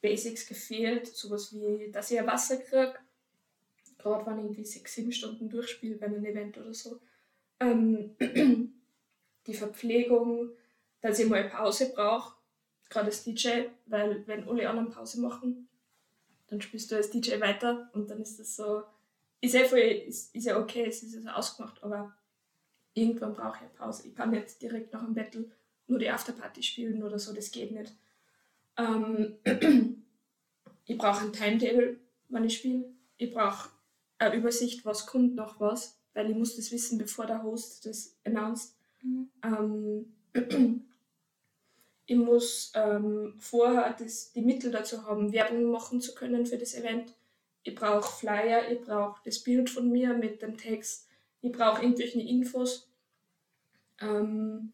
Basics 0.01 0.47
gefehlt, 0.47 1.07
sowas 1.09 1.53
wie, 1.53 1.91
dass 1.91 2.11
ich 2.11 2.19
ein 2.19 2.27
Wasser 2.27 2.57
kriege, 2.59 2.95
gerade 3.99 4.27
wenn 4.27 4.39
ich 4.39 4.45
irgendwie 4.45 4.65
sechs, 4.65 4.95
sieben 4.95 5.13
Stunden 5.13 5.49
durchspiele 5.49 5.97
bei 5.97 6.07
einem 6.07 6.25
Event 6.25 6.57
oder 6.59 6.73
so. 6.73 7.01
Ähm, 7.59 8.17
die 9.47 9.55
Verpflegung, 9.55 10.51
dass 11.01 11.19
ich 11.19 11.29
mal 11.29 11.49
Pause 11.49 11.93
brauche, 11.95 12.35
gerade 12.89 13.07
als 13.07 13.25
DJ, 13.25 13.65
weil 13.87 14.27
wenn 14.27 14.49
alle 14.49 14.69
anderen 14.69 14.91
Pause 14.91 15.21
machen, 15.21 15.69
dann 16.49 16.61
spielst 16.61 16.91
du 16.91 16.97
als 16.97 17.11
DJ 17.11 17.41
weiter 17.41 17.89
und 17.93 18.11
dann 18.11 18.21
ist 18.21 18.39
das 18.39 18.57
so, 18.57 18.83
ist 19.41 19.55
ja, 19.55 19.65
voll, 19.65 19.79
ist, 19.79 20.35
ist 20.35 20.45
ja 20.45 20.59
okay, 20.59 20.87
es 20.87 21.03
ist 21.03 21.25
ja 21.25 21.35
ausgemacht, 21.35 21.83
aber 21.83 22.15
irgendwann 22.95 23.35
brauche 23.35 23.57
ich 23.57 23.61
eine 23.63 23.71
Pause. 23.71 24.09
Ich 24.09 24.15
kann 24.15 24.31
nicht 24.31 24.61
direkt 24.61 24.93
nach 24.93 25.05
dem 25.05 25.15
Battle 25.15 25.51
nur 25.87 25.99
die 25.99 26.11
Afterparty 26.11 26.63
spielen 26.63 27.03
oder 27.03 27.19
so, 27.19 27.33
das 27.33 27.51
geht 27.51 27.73
nicht. 27.73 27.95
Ähm, 28.77 29.37
ich 30.85 30.99
brauche 30.99 31.25
ein 31.25 31.33
Timetable, 31.33 31.99
wann 32.29 32.45
ich 32.45 32.59
spiele. 32.59 32.85
Ich 33.17 33.33
brauche 33.33 33.71
eine 34.19 34.35
Übersicht, 34.35 34.85
was 34.85 35.07
kommt 35.07 35.35
noch 35.35 35.61
was, 35.61 35.99
weil 36.15 36.31
ich 36.31 36.37
muss 36.37 36.57
das 36.57 36.73
wissen, 36.73 36.99
bevor 36.99 37.27
der 37.27 37.43
Host 37.43 37.87
das 37.87 38.17
announced. 38.25 38.75
Mhm. 39.03 39.31
Ähm, 39.43 40.13
ich 42.07 42.17
muss 42.17 42.73
ähm, 42.75 43.35
vorher 43.39 43.95
das, 43.99 44.33
die 44.33 44.43
Mittel 44.43 44.71
dazu 44.71 45.07
haben, 45.07 45.33
Werbung 45.33 45.71
machen 45.71 46.01
zu 46.01 46.15
können 46.15 46.47
für 46.47 46.59
das 46.59 46.75
Event. 46.75 47.15
Ich 47.63 47.75
brauche 47.75 48.19
Flyer, 48.19 48.71
ich 48.71 48.81
brauche 48.81 49.21
das 49.25 49.39
Bild 49.39 49.71
von 49.71 49.91
mir 49.91 50.15
mit 50.15 50.43
dem 50.43 50.57
Text, 50.57 51.07
ich 51.43 51.53
brauche 51.53 51.83
irgendwelche 51.83 52.21
Infos. 52.21 52.89
Ähm, 54.01 54.73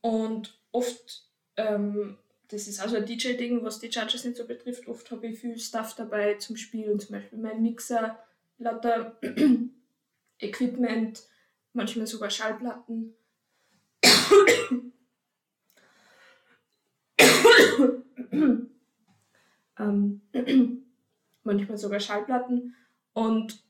und 0.00 0.58
oft, 0.72 1.24
ähm, 1.56 2.18
das 2.48 2.68
ist 2.68 2.80
also 2.80 2.96
ein 2.96 3.06
DJ-Ding, 3.06 3.64
was 3.64 3.80
die 3.80 3.88
Judges 3.88 4.24
nicht 4.24 4.36
so 4.36 4.46
betrifft, 4.46 4.86
oft 4.88 5.10
habe 5.10 5.28
ich 5.28 5.40
viel 5.40 5.58
Stuff 5.58 5.94
dabei 5.94 6.34
zum 6.34 6.56
Spielen, 6.56 7.00
zum 7.00 7.16
Beispiel 7.16 7.38
mein 7.38 7.62
Mixer, 7.62 8.18
lauter 8.58 9.18
Equipment, 10.38 11.22
manchmal 11.72 12.06
sogar 12.06 12.30
Schallplatten. 12.30 13.14
Ähm, 19.78 20.20
manchmal 21.42 21.78
sogar 21.78 22.00
Schallplatten. 22.00 22.74
Und 23.12 23.64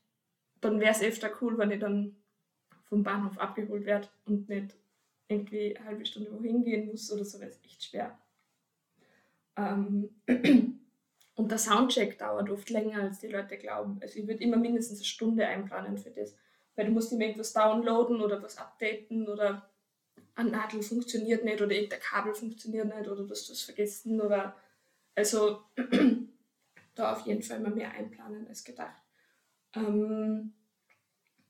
dann 0.60 0.80
wäre 0.80 0.92
es 0.92 1.02
öfter 1.02 1.30
cool, 1.40 1.56
wenn 1.58 1.70
ich 1.70 1.80
dann 1.80 2.16
vom 2.84 3.02
Bahnhof 3.02 3.38
abgeholt 3.38 3.84
werde 3.86 4.08
und 4.26 4.48
nicht 4.48 4.76
irgendwie 5.28 5.76
eine 5.76 5.86
halbe 5.86 6.04
Stunde 6.04 6.32
wohin 6.32 6.64
gehen 6.64 6.86
muss 6.86 7.10
oder 7.12 7.24
so, 7.24 7.38
wäre 7.40 7.50
es 7.50 7.60
echt 7.64 7.84
schwer. 7.84 8.18
Ähm, 9.56 10.10
und 11.34 11.50
der 11.50 11.58
Soundcheck 11.58 12.18
dauert 12.18 12.50
oft 12.50 12.68
länger, 12.70 13.02
als 13.02 13.20
die 13.20 13.28
Leute 13.28 13.56
glauben. 13.56 13.98
Also 14.02 14.18
ich 14.18 14.26
würde 14.26 14.42
immer 14.42 14.56
mindestens 14.56 14.98
eine 14.98 15.06
Stunde 15.06 15.46
einplanen 15.46 15.98
für 15.98 16.10
das. 16.10 16.36
Weil 16.74 16.86
du 16.86 16.92
musst 16.92 17.12
immer 17.12 17.22
irgendwas 17.22 17.52
downloaden 17.52 18.20
oder 18.20 18.42
was 18.42 18.58
updaten 18.58 19.28
oder 19.28 19.69
ein 20.40 20.50
Nadel 20.50 20.82
funktioniert 20.82 21.44
nicht 21.44 21.60
oder 21.60 21.72
irgendein 21.72 22.00
Kabel 22.00 22.34
funktioniert 22.34 22.86
nicht 22.86 23.08
oder 23.08 23.24
du 23.24 23.30
hast 23.30 23.50
was 23.50 23.60
vergessen 23.60 24.20
oder 24.20 24.56
also 25.14 25.62
da 26.94 27.12
auf 27.12 27.26
jeden 27.26 27.42
Fall 27.42 27.58
immer 27.58 27.70
mehr 27.70 27.92
einplanen 27.92 28.48
als 28.48 28.64
gedacht. 28.64 29.02
Ähm, 29.74 30.54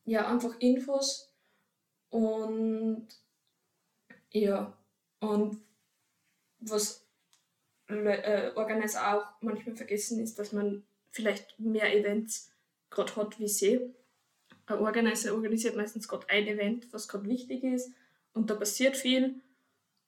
ja, 0.05 0.29
einfach 0.29 0.59
Infos 0.59 1.33
und 2.09 3.07
ja, 4.33 4.77
und 5.21 5.61
was 6.59 7.07
äh, 7.87 8.51
Organizer 8.55 9.15
auch 9.15 9.27
manchmal 9.41 9.77
vergessen 9.77 10.21
ist, 10.21 10.39
dass 10.39 10.53
man 10.53 10.85
vielleicht 11.11 11.59
mehr 11.59 11.95
Events 11.97 12.51
gerade 12.91 13.15
hat 13.17 13.39
wie 13.39 13.49
sie. 13.49 13.95
Ein 14.67 14.79
Organizer 14.79 15.35
organisiert 15.35 15.77
meistens 15.77 16.09
gerade 16.09 16.29
ein 16.29 16.47
Event, 16.47 16.93
was 16.93 17.09
gerade 17.09 17.29
wichtig 17.29 17.63
ist 17.65 17.93
und 18.35 18.51
da 18.51 18.55
passiert 18.55 18.97
viel. 18.97 19.41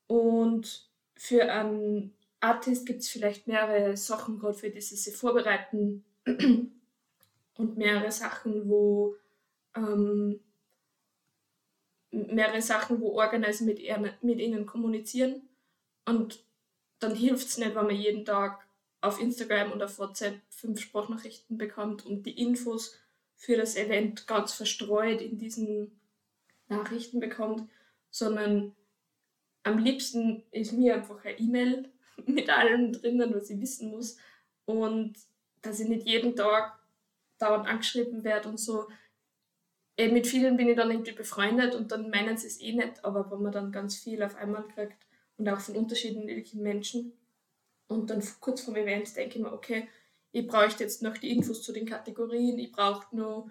Und 0.06 0.88
für 1.14 1.50
einen 1.50 2.14
Artist 2.40 2.86
gibt 2.86 3.00
es 3.00 3.08
vielleicht 3.08 3.46
mehrere 3.46 3.96
Sachen, 3.96 4.38
gerade 4.38 4.58
für 4.58 4.70
die 4.70 4.80
sie 4.80 4.96
sich 4.96 5.14
vorbereiten 5.14 6.04
und 6.26 7.76
mehrere 7.76 8.10
Sachen, 8.10 8.68
wo 8.68 9.16
ähm, 9.76 10.40
mehrere 12.10 12.62
Sachen, 12.62 13.00
wo 13.00 13.12
Organizer 13.18 13.64
mit, 13.64 13.80
mit 14.22 14.38
ihnen 14.38 14.66
kommunizieren. 14.66 15.42
Und 16.04 16.44
dann 16.98 17.14
hilft 17.14 17.48
es 17.48 17.58
nicht, 17.58 17.74
wenn 17.74 17.86
man 17.86 17.96
jeden 17.96 18.24
Tag 18.24 18.66
auf 19.00 19.20
Instagram 19.20 19.72
und 19.72 19.82
auf 19.82 19.98
WhatsApp 19.98 20.40
fünf 20.50 20.80
Sprachnachrichten 20.80 21.58
bekommt 21.58 22.06
und 22.06 22.24
die 22.24 22.40
Infos 22.40 22.98
für 23.34 23.56
das 23.56 23.76
Event 23.76 24.26
ganz 24.26 24.52
verstreut 24.52 25.20
in 25.20 25.38
diesen 25.38 26.00
Nachrichten 26.68 27.18
bekommt, 27.18 27.68
sondern 28.12 28.76
am 29.64 29.78
liebsten 29.78 30.44
ist 30.52 30.72
mir 30.72 30.94
einfach 30.94 31.24
eine 31.24 31.38
E-Mail 31.38 31.90
mit 32.26 32.48
allem 32.48 32.92
drinnen, 32.92 33.34
was 33.34 33.50
ich 33.50 33.60
wissen 33.60 33.90
muss 33.90 34.16
und 34.66 35.14
dass 35.62 35.80
ich 35.80 35.88
nicht 35.88 36.06
jeden 36.06 36.36
Tag 36.36 36.78
dauernd 37.38 37.66
angeschrieben 37.66 38.22
werde 38.22 38.48
und 38.48 38.58
so. 38.58 38.86
Äh, 39.96 40.10
mit 40.10 40.26
vielen 40.26 40.56
bin 40.56 40.68
ich 40.68 40.76
dann 40.76 40.90
irgendwie 40.90 41.12
befreundet 41.12 41.74
und 41.74 41.90
dann 41.90 42.10
meinen 42.10 42.36
sie 42.36 42.46
es 42.46 42.60
eh 42.60 42.72
nicht, 42.72 43.04
aber 43.04 43.30
wenn 43.30 43.42
man 43.42 43.52
dann 43.52 43.72
ganz 43.72 43.96
viel 43.96 44.22
auf 44.22 44.36
einmal 44.36 44.66
kriegt 44.68 45.06
und 45.36 45.48
auch 45.48 45.60
von 45.60 45.76
unterschiedlichen 45.76 46.62
Menschen 46.62 47.12
und 47.88 48.10
dann 48.10 48.22
kurz 48.40 48.62
vor 48.62 48.74
dem 48.74 48.84
Event 48.84 49.16
denke 49.16 49.36
ich 49.38 49.42
mir, 49.42 49.52
okay, 49.52 49.88
ich 50.32 50.46
brauche 50.46 50.78
jetzt 50.78 51.02
noch 51.02 51.18
die 51.18 51.30
Infos 51.30 51.62
zu 51.62 51.72
den 51.72 51.86
Kategorien, 51.86 52.58
ich 52.58 52.72
brauche 52.72 53.14
nur, 53.14 53.50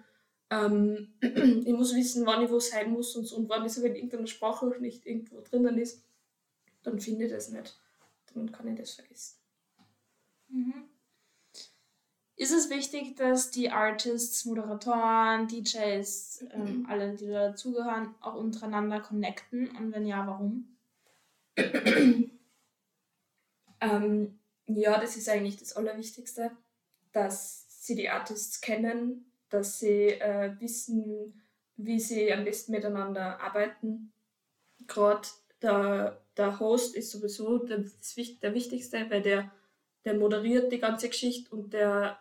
ähm, 0.52 1.14
ich 1.20 1.72
muss 1.72 1.94
wissen, 1.94 2.26
wann 2.26 2.44
ich 2.44 2.50
wo 2.50 2.60
sein 2.60 2.90
muss 2.90 3.16
und 3.16 3.24
so 3.24 3.36
und 3.36 3.48
wann 3.48 3.64
es 3.64 3.78
aber 3.78 3.86
in 3.88 3.96
irgendeiner 3.96 4.26
Sprache 4.26 4.66
nicht 4.80 5.06
irgendwo 5.06 5.40
drinnen 5.40 5.78
ist, 5.78 6.04
dann 6.82 7.00
finde 7.00 7.24
ich 7.24 7.32
das 7.32 7.48
nicht. 7.50 7.78
Dann 8.34 8.52
kann 8.52 8.68
ich 8.68 8.78
das 8.78 8.92
vergessen. 8.92 9.38
Mhm. 10.48 10.84
Ist 12.36 12.52
es 12.52 12.70
wichtig, 12.70 13.16
dass 13.16 13.50
die 13.50 13.70
Artists, 13.70 14.44
Moderatoren, 14.44 15.48
DJs, 15.48 16.46
ähm, 16.50 16.80
mhm. 16.80 16.86
alle, 16.88 17.14
die 17.14 17.28
dazugehören, 17.28 18.14
auch 18.20 18.34
untereinander 18.34 19.00
connecten? 19.00 19.70
Und 19.76 19.92
wenn 19.92 20.06
ja, 20.06 20.26
warum? 20.26 20.76
ähm, 23.80 24.38
ja, 24.66 24.98
das 24.98 25.16
ist 25.16 25.28
eigentlich 25.28 25.58
das 25.58 25.74
Allerwichtigste, 25.74 26.50
dass 27.12 27.66
sie 27.68 27.94
die 27.94 28.08
Artists 28.08 28.60
kennen, 28.60 29.31
dass 29.52 29.78
sie 29.78 30.08
äh, 30.08 30.54
wissen, 30.60 31.42
wie 31.76 32.00
sie 32.00 32.32
am 32.32 32.44
besten 32.44 32.72
miteinander 32.72 33.38
arbeiten. 33.38 34.12
Gerade 34.86 35.28
der, 35.60 36.22
der 36.38 36.58
Host 36.58 36.96
ist 36.96 37.10
sowieso 37.10 37.58
der, 37.58 37.84
der 38.42 38.54
Wichtigste, 38.54 39.06
weil 39.10 39.20
der, 39.20 39.52
der 40.06 40.14
moderiert 40.14 40.72
die 40.72 40.78
ganze 40.78 41.08
Geschichte 41.08 41.50
und 41.54 41.74
der 41.74 42.18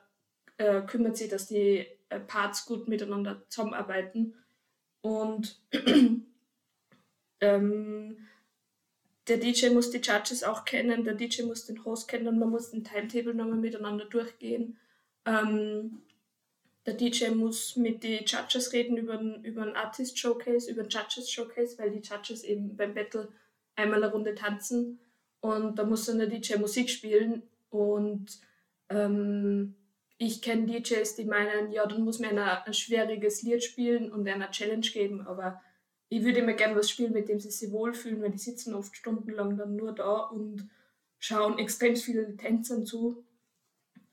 äh, 0.58 0.82
kümmert 0.82 1.16
sich, 1.16 1.30
dass 1.30 1.48
die 1.48 1.88
äh, 2.10 2.20
Parts 2.20 2.66
gut 2.66 2.90
miteinander 2.90 3.42
zusammenarbeiten. 3.48 4.36
Und 5.00 5.58
ähm, 7.40 8.28
der 9.30 9.38
DJ 9.38 9.70
muss 9.70 9.90
die 9.90 10.02
Judges 10.02 10.44
auch 10.44 10.66
kennen, 10.66 11.06
der 11.06 11.14
DJ 11.14 11.44
muss 11.44 11.66
den 11.66 11.86
Host 11.86 12.10
kennen 12.10 12.28
und 12.28 12.40
man 12.40 12.50
muss 12.50 12.72
den 12.72 12.84
Timetable 12.84 13.34
nochmal 13.34 13.58
miteinander 13.58 14.04
durchgehen. 14.04 14.78
Ähm, 15.26 16.02
der 16.86 16.96
DJ 16.96 17.30
muss 17.30 17.76
mit 17.76 18.04
den 18.04 18.26
Judges 18.26 18.74
reden 18.74 18.98
über, 18.98 19.20
über 19.44 19.62
einen 19.62 19.76
Artist 19.76 20.18
Showcase, 20.18 20.70
über 20.70 20.82
einen 20.82 20.90
Judges 20.90 21.30
Showcase, 21.30 21.78
weil 21.78 21.92
die 21.92 22.08
Judges 22.08 22.44
eben 22.44 22.76
beim 22.76 22.94
Battle 22.94 23.30
einmal 23.76 24.04
eine 24.04 24.12
Runde 24.12 24.36
tanzen. 24.36 25.00
Und 25.42 25.78
da 25.78 25.86
muss 25.86 26.06
dann 26.06 26.20
der 26.20 26.28
DJ 26.28 26.58
Musik 26.58 26.90
spielen. 26.90 27.44
Und 27.70 28.40
ähm, 28.90 29.76
ich 30.18 30.42
kenne 30.42 30.68
DJs, 30.68 31.16
die 31.16 31.26
meinen, 31.26 31.72
ja, 31.72 31.86
dann 31.86 32.04
muss 32.04 32.20
man 32.20 32.38
ein 32.38 32.74
schwieriges 32.74 33.42
Lied 33.42 33.64
spielen 33.64 34.12
und 34.12 34.28
einer 34.28 34.52
Challenge 34.52 34.86
geben, 34.86 35.22
aber 35.22 35.62
ich 36.10 36.24
würde 36.24 36.40
immer 36.40 36.54
gerne 36.54 36.76
was 36.76 36.90
spielen, 36.90 37.14
mit 37.14 37.30
dem 37.30 37.40
sie 37.40 37.50
sich 37.50 37.72
wohlfühlen, 37.72 38.22
weil 38.22 38.32
die 38.32 38.38
sitzen 38.38 38.76
oft 38.76 38.96
stundenlang 38.96 39.58
dann 39.58 39.76
nur 39.76 39.94
da 39.94 40.18
und 40.18 40.70
schauen 41.18 41.58
extrem 41.58 41.96
viele 41.96 42.36
Tänzern 42.36 42.86
zu. 42.86 43.24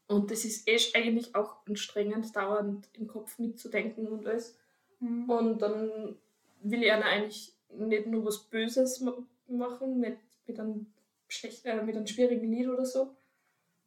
Und 0.08 0.30
das 0.30 0.44
ist 0.44 0.66
eh 0.66 0.78
eigentlich 0.94 1.34
auch 1.34 1.56
anstrengend, 1.66 2.34
dauernd 2.34 2.88
im 2.94 3.06
Kopf 3.06 3.38
mitzudenken 3.38 4.08
und 4.08 4.26
alles. 4.26 4.58
Mhm. 5.00 5.30
Und 5.30 5.62
dann 5.62 6.16
will 6.62 6.82
ich 6.82 6.90
einer 6.90 7.04
eigentlich 7.04 7.52
nicht 7.70 8.06
nur 8.06 8.24
was 8.24 8.38
Böses 8.44 9.04
machen 9.46 10.00
mit, 10.00 10.18
mit, 10.46 10.58
einem, 10.58 10.86
schlecht, 11.28 11.64
äh, 11.66 11.82
mit 11.82 11.94
einem 11.94 12.06
schwierigen 12.06 12.50
Lied 12.50 12.68
oder 12.68 12.86
so. 12.86 13.14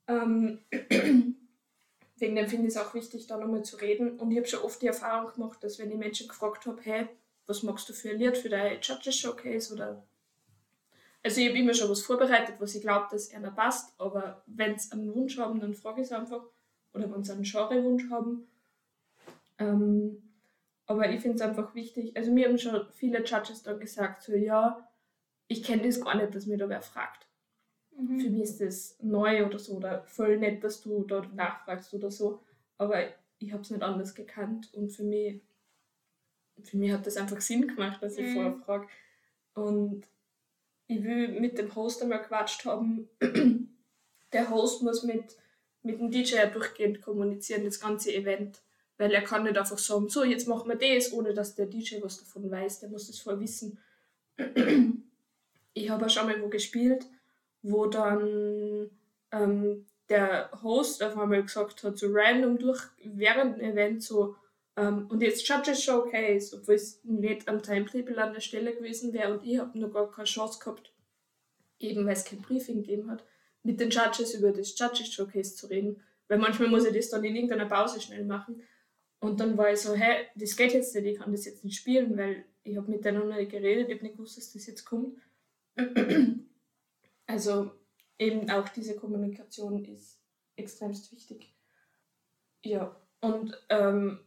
Ähm, 0.08 0.60
Wegen 2.18 2.36
dem 2.36 2.48
finde 2.48 2.68
ich 2.68 2.76
es 2.76 2.78
auch 2.80 2.94
wichtig, 2.94 3.26
da 3.26 3.38
nochmal 3.38 3.64
zu 3.64 3.78
reden. 3.78 4.20
Und 4.20 4.30
ich 4.30 4.38
habe 4.38 4.48
schon 4.48 4.62
oft 4.62 4.80
die 4.80 4.88
Erfahrung 4.88 5.34
gemacht, 5.34 5.64
dass 5.64 5.80
wenn 5.80 5.90
ich 5.90 5.98
Menschen 5.98 6.28
gefragt 6.28 6.68
habe, 6.68 6.80
hey, 6.84 7.08
was 7.48 7.64
magst 7.64 7.90
du 7.90 7.94
für 7.94 8.12
ein 8.12 8.20
Lied 8.20 8.38
für 8.38 8.50
deine 8.50 8.80
Judges 8.80 9.16
Showcase 9.16 9.74
oder 9.74 10.04
also 11.24 11.40
ich 11.40 11.50
habe 11.50 11.60
immer 11.60 11.74
schon 11.74 11.90
was 11.90 12.02
vorbereitet, 12.02 12.56
was 12.60 12.76
ich 12.76 12.82
glaube, 12.82 13.08
dass 13.12 13.34
einer 13.34 13.52
passt, 13.52 14.00
aber 14.00 14.44
wenn 14.48 14.78
sie 14.78 14.92
einen 14.92 15.14
Wunsch 15.14 15.38
haben, 15.38 15.60
dann 15.60 15.74
frage 15.74 16.02
ich 16.02 16.08
es 16.08 16.14
einfach. 16.14 16.44
Oder 16.94 17.12
wenn 17.12 17.24
sie 17.24 17.32
einen 17.32 17.44
Genrewunsch 17.44 18.10
haben. 18.10 18.48
Ähm, 19.60 20.22
aber 20.88 21.10
ich 21.10 21.22
finde 21.22 21.36
es 21.36 21.42
einfach 21.42 21.74
wichtig. 21.76 22.18
Also 22.18 22.32
mir 22.32 22.48
haben 22.48 22.58
schon 22.58 22.86
viele 22.92 23.24
Judges 23.24 23.64
da 23.64 23.74
gesagt, 23.74 24.24
so 24.24 24.34
ja, 24.34 24.90
ich 25.48 25.64
kenne 25.64 25.84
das 25.84 26.02
gar 26.02 26.16
nicht, 26.16 26.34
dass 26.34 26.48
mir 26.48 26.58
da 26.58 26.68
wer 26.68 26.82
fragt. 26.82 27.28
Mhm. 27.98 28.20
Für 28.20 28.30
mich 28.30 28.42
ist 28.44 28.62
das 28.62 28.98
neu 29.02 29.46
oder 29.46 29.60
so, 29.60 29.78
oder 29.78 30.04
voll 30.04 30.38
nett, 30.38 30.64
dass 30.64 30.82
du 30.82 31.04
dort 31.04 31.34
nachfragst 31.34 31.94
oder 31.94 32.10
so. 32.10 32.42
Aber 32.78 33.04
ich 33.38 33.54
habe 33.54 33.62
es 33.62 33.70
nicht 33.70 33.84
anders 33.84 34.16
gekannt 34.16 34.74
und 34.74 34.90
für 34.90 35.04
mich, 35.04 35.42
für 36.62 36.78
mich 36.78 36.92
hat 36.92 37.06
das 37.06 37.18
einfach 37.18 37.42
Sinn 37.42 37.68
gemacht, 37.68 38.02
dass 38.02 38.18
ich 38.18 38.28
mhm. 38.28 38.34
vorher 38.34 38.56
frage. 38.56 38.88
Und 39.54 40.08
ich 40.92 41.04
will 41.04 41.40
mit 41.40 41.58
dem 41.58 41.74
Host 41.76 42.02
einmal 42.02 42.22
quatscht 42.22 42.66
haben. 42.66 43.10
Der 44.34 44.50
Host 44.50 44.84
muss 44.84 45.04
mit, 45.04 45.36
mit 45.84 46.00
dem 46.00 46.12
DJ 46.12 46.46
durchgehend 46.52 47.02
kommunizieren, 47.02 47.66
das 47.66 47.80
ganze 47.80 48.14
Event. 48.14 48.62
Weil 48.98 49.12
er 49.12 49.24
kann 49.24 49.44
nicht 49.44 49.58
einfach 49.58 49.78
sagen, 49.78 50.10
so, 50.10 50.24
jetzt 50.24 50.48
machen 50.48 50.70
wir 50.70 50.78
das, 50.78 51.12
ohne 51.12 51.34
dass 51.34 51.56
der 51.56 51.66
DJ 51.66 52.02
was 52.02 52.20
davon 52.20 52.50
weiß. 52.50 52.82
Der 52.82 52.90
muss 52.90 53.08
das 53.08 53.20
vorher 53.20 53.42
wissen. 53.42 53.78
Ich 55.74 55.90
habe 55.90 56.06
auch 56.06 56.10
schon 56.10 56.26
mal 56.26 56.42
wo 56.42 56.50
gespielt 56.50 57.08
wo 57.64 57.86
dann 57.86 58.90
ähm, 59.32 59.86
der 60.10 60.50
Host 60.64 61.04
auf 61.04 61.18
einmal 61.18 61.44
gesagt 61.44 61.84
hat, 61.84 61.98
so 61.98 62.08
random 62.10 62.58
durch 62.58 62.82
während 63.04 63.58
dem 63.58 63.72
Event 63.72 64.04
so, 64.04 64.36
ähm, 64.78 65.08
und 65.10 65.22
jetzt 65.22 65.48
Judges 65.48 65.84
Showcase, 65.84 66.56
obwohl 66.56 66.76
es 66.76 67.04
nicht 67.04 67.48
am 67.48 67.62
Timetable 67.62 68.18
an 68.22 68.34
der 68.34 68.42
Stelle 68.42 68.74
gewesen 68.76 69.14
wäre 69.14 69.34
und 69.34 69.46
ich 69.46 69.58
habe 69.60 69.78
noch 69.78 69.92
gar 69.92 70.10
keine 70.10 70.26
Chance 70.26 70.60
gehabt, 70.60 70.94
eben 71.80 72.06
weil 72.06 72.14
es 72.14 72.24
kein 72.26 72.42
Briefing 72.42 72.84
gegeben 72.84 73.12
hat, 73.12 73.24
mit 73.64 73.80
den 73.80 73.90
Judges 73.90 74.34
über 74.34 74.52
das 74.52 74.78
Judges 74.78 75.14
Showcase 75.14 75.56
zu 75.56 75.68
reden. 75.68 76.02
Weil 76.28 76.40
manchmal 76.40 76.70
muss 76.70 76.86
ich 76.86 76.96
das 76.96 77.10
dann 77.10 77.24
in 77.24 77.36
irgendeiner 77.36 77.68
Pause 77.68 78.00
schnell 78.00 78.24
machen. 78.24 78.64
Und 79.20 79.40
dann 79.40 79.58
war 79.58 79.72
ich 79.72 79.80
so, 79.80 79.94
hä, 79.94 80.28
das 80.36 80.56
geht 80.56 80.74
jetzt 80.74 80.96
nicht, 80.96 81.06
ich 81.06 81.20
kann 81.20 81.32
das 81.32 81.46
jetzt 81.46 81.64
nicht 81.64 81.78
spielen, 81.78 82.18
weil 82.18 82.46
ich 82.64 82.78
habe 82.78 82.90
mit 82.90 83.04
denen 83.04 83.28
noch 83.28 83.36
nicht 83.36 83.52
geredet, 83.52 83.90
ich 83.90 83.96
habe 83.96 84.06
nicht 84.06 84.16
gewusst, 84.16 84.38
dass 84.38 84.54
das 84.54 84.66
jetzt 84.68 84.86
kommt. 84.86 85.20
Also 87.28 87.72
eben 88.20 88.50
auch 88.50 88.68
diese 88.68 88.94
Kommunikation 88.98 89.86
ist 89.86 90.20
extremst 90.58 91.14
wichtig. 91.14 91.54
Ja, 92.62 92.94
und 93.22 93.58
ähm, 93.70 94.20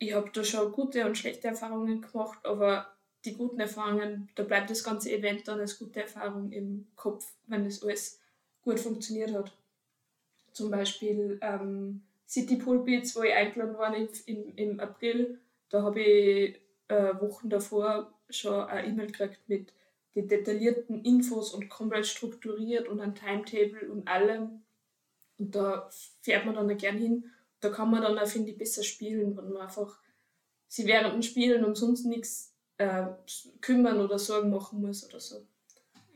ich 0.00 0.14
habe 0.14 0.30
da 0.32 0.42
schon 0.42 0.72
gute 0.72 1.06
und 1.06 1.16
schlechte 1.16 1.48
Erfahrungen 1.48 2.00
gemacht, 2.00 2.38
aber 2.44 2.86
die 3.26 3.34
guten 3.34 3.60
Erfahrungen, 3.60 4.30
da 4.34 4.42
bleibt 4.42 4.70
das 4.70 4.82
ganze 4.82 5.12
Event 5.12 5.46
dann 5.46 5.60
als 5.60 5.78
gute 5.78 6.00
Erfahrung 6.00 6.50
im 6.52 6.86
Kopf, 6.96 7.30
wenn 7.46 7.64
das 7.64 7.82
alles 7.82 8.18
gut 8.62 8.80
funktioniert 8.80 9.32
hat. 9.34 9.52
Zum 10.52 10.70
Beispiel 10.70 11.38
ähm, 11.42 12.02
City 12.26 12.56
Pulpits, 12.56 13.14
wo 13.14 13.22
ich 13.22 13.34
eingeladen 13.34 13.76
war 13.76 13.94
im, 13.94 14.56
im, 14.56 14.80
April, 14.80 15.38
da 15.68 15.82
habe 15.82 16.00
ich 16.00 16.58
äh, 16.88 17.20
Wochen 17.20 17.50
davor 17.50 18.10
schon 18.30 18.64
eine 18.64 18.88
E-Mail 18.88 19.08
gekriegt 19.08 19.40
mit 19.48 19.72
den 20.14 20.28
detaillierten 20.28 21.04
Infos 21.04 21.52
und 21.52 21.68
komplett 21.68 22.06
strukturiert 22.06 22.88
und 22.88 23.00
ein 23.00 23.14
Timetable 23.14 23.90
und 23.90 24.08
allem. 24.08 24.62
Und 25.38 25.54
da 25.54 25.90
fährt 26.22 26.46
man 26.46 26.54
dann 26.54 26.76
gern 26.78 26.96
hin. 26.96 27.30
Da 27.60 27.68
kann 27.70 27.90
man 27.90 28.02
dann 28.02 28.18
auch, 28.18 28.26
finde 28.26 28.50
ich, 28.50 28.58
besser 28.58 28.82
spielen, 28.82 29.36
wenn 29.36 29.52
man 29.52 29.62
einfach 29.62 29.98
sie 30.68 30.86
während 30.86 31.14
dem 31.14 31.22
Spielen 31.22 31.64
umsonst 31.64 32.06
nichts 32.06 32.54
äh, 32.78 33.06
kümmern 33.60 34.00
oder 34.00 34.18
Sorgen 34.18 34.50
machen 34.50 34.80
muss 34.80 35.06
oder 35.06 35.20
so. 35.20 35.46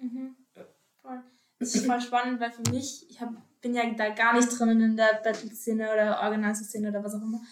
Mhm. 0.00 0.36
Ja. 0.56 0.62
Voll. 1.02 1.22
Das 1.58 1.74
ist 1.74 1.86
voll 1.86 2.00
spannend, 2.00 2.40
weil 2.40 2.52
für 2.52 2.70
mich, 2.70 3.06
ich 3.10 3.20
hab, 3.20 3.30
bin 3.60 3.74
ja 3.74 3.82
da 3.94 4.10
gar 4.10 4.34
nicht 4.34 4.48
drin 4.48 4.80
in 4.80 4.96
der 4.96 5.20
Battle-Szene 5.22 5.92
oder 5.92 6.20
Organizer-Szene 6.22 6.88
oder 6.88 7.04
was 7.04 7.14
auch 7.14 7.22
immer. 7.22 7.42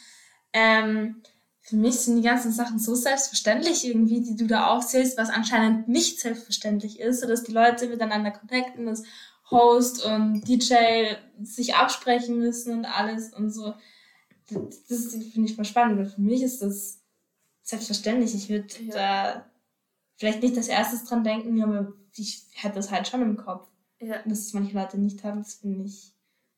Ähm, 0.52 1.22
für 1.61 1.76
mich 1.76 2.00
sind 2.00 2.16
die 2.16 2.22
ganzen 2.22 2.52
Sachen 2.52 2.78
so 2.78 2.94
selbstverständlich 2.94 3.87
irgendwie, 3.87 4.20
die 4.20 4.37
du 4.37 4.46
da 4.46 4.68
aufzählst, 4.68 5.16
was 5.16 5.30
anscheinend 5.30 5.88
nicht 5.88 6.20
selbstverständlich 6.20 6.99
ist, 6.99 7.20
so 7.20 7.28
dass 7.28 7.44
die 7.44 7.52
Leute 7.52 7.88
miteinander 7.88 8.32
connecten, 8.32 8.87
dass 8.87 9.04
Host 9.50 10.04
und 10.04 10.46
DJ 10.49 11.14
sich 11.42 11.75
absprechen 11.75 12.38
müssen 12.38 12.78
und 12.78 12.84
alles 12.84 13.32
und 13.34 13.50
so. 13.50 13.75
Das, 14.49 14.87
das 14.87 15.14
finde 15.14 15.49
ich 15.49 15.56
mal 15.56 15.64
spannend, 15.64 15.99
weil 15.99 16.06
für 16.06 16.20
mich 16.20 16.42
ist 16.42 16.62
das 16.62 17.02
selbstverständlich. 17.62 18.34
Ich 18.34 18.49
würde 18.49 18.75
ja. 18.84 18.94
da 18.94 19.50
vielleicht 20.16 20.42
nicht 20.42 20.56
als 20.56 20.68
erstes 20.68 21.04
dran 21.04 21.25
denken, 21.25 21.62
aber 21.62 21.92
ich 22.16 22.44
hätte 22.54 22.76
das 22.76 22.90
halt 22.90 23.08
schon 23.08 23.22
im 23.22 23.37
Kopf. 23.37 23.68
Ja. 24.00 24.22
Dass 24.25 24.40
es 24.40 24.52
manche 24.52 24.76
Leute 24.76 24.99
nicht 24.99 25.22
haben, 25.22 25.38
das 25.38 25.54
finde 25.54 25.84
ich, 25.84 26.12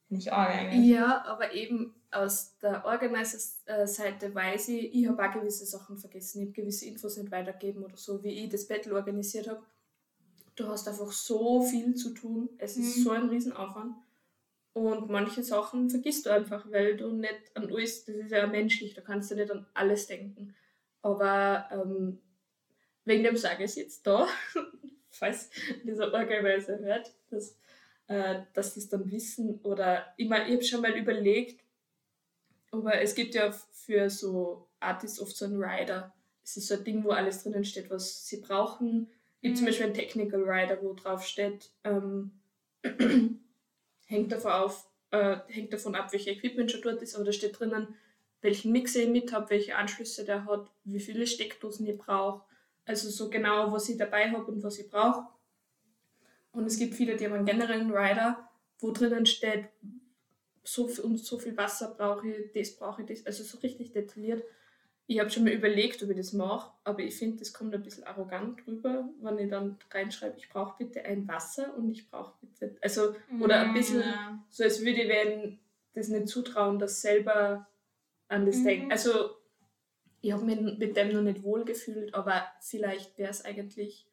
find 0.08 0.20
ich 0.20 0.32
arg 0.32 0.50
eigentlich. 0.50 0.90
Ja, 0.90 1.24
aber 1.26 1.52
eben 1.52 1.94
aus 2.10 2.56
der 2.58 2.84
Organizer-Seite 2.84 4.34
weiß 4.34 4.68
ich, 4.68 4.94
ich 4.94 5.08
habe 5.08 5.22
auch 5.22 5.32
gewisse 5.32 5.66
Sachen 5.66 5.98
vergessen. 5.98 6.40
Ich 6.40 6.48
habe 6.48 6.52
gewisse 6.52 6.86
Infos 6.86 7.16
nicht 7.16 7.30
weitergegeben 7.30 7.84
oder 7.84 7.96
so, 7.96 8.22
wie 8.22 8.44
ich 8.44 8.50
das 8.50 8.66
Battle 8.66 8.94
organisiert 8.94 9.48
habe. 9.48 9.62
Du 10.56 10.68
hast 10.68 10.86
einfach 10.86 11.10
so 11.10 11.62
viel 11.62 11.94
zu 11.94 12.10
tun. 12.10 12.48
Es 12.58 12.76
ist 12.76 12.98
mhm. 12.98 13.02
so 13.02 13.10
ein 13.10 13.28
Riesenaufwand. 13.28 13.96
Und 14.72 15.08
manche 15.08 15.42
Sachen 15.42 15.88
vergisst 15.88 16.26
du 16.26 16.30
einfach, 16.30 16.70
weil 16.70 16.96
du 16.96 17.10
nicht 17.10 17.54
an 17.54 17.70
alles, 17.70 18.04
das 18.04 18.16
ist 18.16 18.32
ja 18.32 18.46
menschlich, 18.46 18.92
da 18.94 19.02
kannst 19.02 19.30
du 19.30 19.36
nicht 19.36 19.50
an 19.50 19.66
alles 19.72 20.08
denken. 20.08 20.54
Aber 21.00 21.68
ähm, 21.70 22.20
wegen 23.04 23.22
dem 23.22 23.36
sage 23.36 23.64
ich 23.64 23.70
es 23.70 23.76
jetzt 23.76 24.06
da, 24.06 24.26
falls 25.10 25.50
dieser 25.84 26.12
Organizer 26.12 26.78
hört, 26.78 27.12
dass, 27.30 27.56
äh, 28.08 28.40
dass 28.52 28.76
es 28.76 28.88
dann 28.88 29.10
wissen. 29.12 29.60
Oder 29.62 30.12
ich, 30.16 30.28
mein, 30.28 30.48
ich 30.48 30.54
habe 30.54 30.64
schon 30.64 30.80
mal 30.80 30.96
überlegt, 30.96 31.62
aber 32.72 33.00
es 33.00 33.14
gibt 33.14 33.36
ja 33.36 33.52
für 33.52 34.10
so 34.10 34.66
Artists 34.80 35.20
oft 35.20 35.36
so 35.36 35.44
einen 35.44 35.62
Rider. 35.62 36.12
Es 36.42 36.56
ist 36.56 36.66
so 36.66 36.74
ein 36.74 36.84
Ding, 36.84 37.04
wo 37.04 37.10
alles 37.10 37.44
drinnen 37.44 37.64
steht, 37.64 37.90
was 37.90 38.26
sie 38.26 38.40
brauchen. 38.40 39.08
Es 39.44 39.48
gibt 39.48 39.56
mhm. 39.56 39.58
zum 39.58 39.66
Beispiel 39.66 39.84
einen 39.84 39.94
Technical 39.94 40.42
Rider, 40.42 40.78
wo 40.80 40.94
drauf 40.94 41.22
steht, 41.22 41.70
ähm, 41.84 42.30
hängt, 44.06 44.32
davon 44.32 44.52
auf, 44.52 44.88
äh, 45.10 45.36
hängt 45.48 45.70
davon 45.70 45.94
ab, 45.94 46.10
welche 46.12 46.30
Equipment 46.30 46.70
schon 46.70 46.80
dort 46.80 47.02
ist, 47.02 47.14
aber 47.14 47.26
da 47.26 47.32
steht 47.32 47.60
drinnen, 47.60 47.94
welchen 48.40 48.72
Mixer 48.72 49.00
ich 49.00 49.10
mit 49.10 49.34
habe, 49.34 49.50
welche 49.50 49.76
Anschlüsse 49.76 50.24
der 50.24 50.46
hat, 50.46 50.70
wie 50.84 50.98
viele 50.98 51.26
Steckdosen 51.26 51.86
ich 51.86 51.98
brauche. 51.98 52.42
Also 52.86 53.10
so 53.10 53.28
genau, 53.28 53.70
was 53.70 53.86
ich 53.90 53.98
dabei 53.98 54.30
habe 54.30 54.46
und 54.46 54.62
was 54.62 54.78
ich 54.78 54.88
brauche. 54.88 55.26
Und 56.52 56.64
es 56.64 56.78
gibt 56.78 56.94
viele, 56.94 57.14
die 57.14 57.26
haben 57.26 57.34
einen 57.34 57.44
generellen 57.44 57.90
Rider, 57.90 58.48
wo 58.78 58.92
drinnen 58.92 59.26
steht, 59.26 59.66
so 60.62 60.88
viel, 60.88 61.04
und 61.04 61.18
so 61.18 61.38
viel 61.38 61.54
Wasser 61.54 61.94
brauche 61.94 62.26
ich, 62.26 62.50
das 62.54 62.74
brauche 62.76 63.02
ich, 63.02 63.08
das. 63.08 63.26
Also 63.26 63.44
so 63.44 63.58
richtig 63.58 63.92
detailliert. 63.92 64.42
Ich 65.06 65.20
habe 65.20 65.28
schon 65.28 65.44
mal 65.44 65.52
überlegt, 65.52 66.02
ob 66.02 66.10
ich 66.10 66.16
das 66.16 66.32
mache, 66.32 66.72
aber 66.84 67.00
ich 67.00 67.14
finde, 67.14 67.38
das 67.38 67.52
kommt 67.52 67.74
ein 67.74 67.82
bisschen 67.82 68.04
arrogant 68.04 68.66
rüber, 68.66 69.08
wenn 69.20 69.38
ich 69.38 69.50
dann 69.50 69.78
reinschreibe, 69.90 70.38
ich 70.38 70.48
brauche 70.48 70.82
bitte 70.82 71.04
ein 71.04 71.28
Wasser 71.28 71.76
und 71.76 71.90
ich 71.90 72.08
brauche 72.10 72.32
bitte, 72.40 72.76
also, 72.80 73.14
oder 73.40 73.60
ein 73.60 73.74
bisschen 73.74 74.00
ja. 74.00 74.42
so, 74.48 74.64
als 74.64 74.80
würde 74.80 75.02
ich 75.02 75.08
wenn 75.08 75.58
das 75.92 76.08
nicht 76.08 76.28
zutrauen, 76.28 76.78
das 76.78 77.02
selber 77.02 77.68
an 78.28 78.46
das 78.46 78.56
mhm. 78.56 78.64
denken. 78.64 78.92
Also, 78.92 79.30
ich 80.22 80.32
habe 80.32 80.44
mich 80.44 80.58
mit 80.78 80.96
dem 80.96 81.12
noch 81.12 81.22
nicht 81.22 81.42
wohl 81.42 81.64
gefühlt, 81.64 82.14
aber 82.14 82.46
vielleicht 82.60 83.18
wäre 83.18 83.30
es 83.30 83.44
eigentlich 83.44 84.06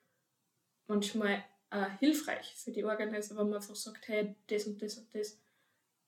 manchmal 0.88 1.44
äh, 1.70 1.86
hilfreich 2.00 2.54
für 2.58 2.72
die 2.72 2.84
Organisator, 2.84 3.38
wenn 3.38 3.50
man 3.50 3.62
einfach 3.62 3.76
sagt, 3.76 4.10
hey, 4.10 4.36
das 4.48 4.68
und 4.68 4.82
das 4.82 4.98
und 4.98 5.08
das 5.16 5.42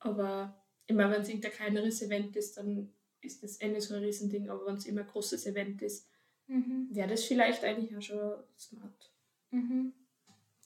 aber 0.04 0.62
immer 0.88 1.10
wenn 1.10 1.22
es 1.22 1.30
irgendein 1.30 1.52
kleineres 1.52 2.02
Event 2.02 2.36
ist, 2.36 2.58
dann 2.58 2.93
ist 3.23 3.43
das 3.43 3.62
eh 3.62 3.67
nicht 3.67 3.83
so 3.83 3.95
ein 3.95 4.03
Riesending, 4.03 4.49
aber 4.49 4.65
wenn 4.65 4.75
es 4.75 4.86
immer 4.86 5.01
ein 5.01 5.07
großes 5.07 5.45
Event 5.45 5.81
ist, 5.81 6.07
mhm. 6.47 6.88
wäre 6.91 7.09
das 7.09 7.23
vielleicht 7.23 7.63
eigentlich 7.63 7.95
auch 7.95 8.01
schon 8.01 8.33
smart. 8.57 9.12
Mhm. 9.51 9.93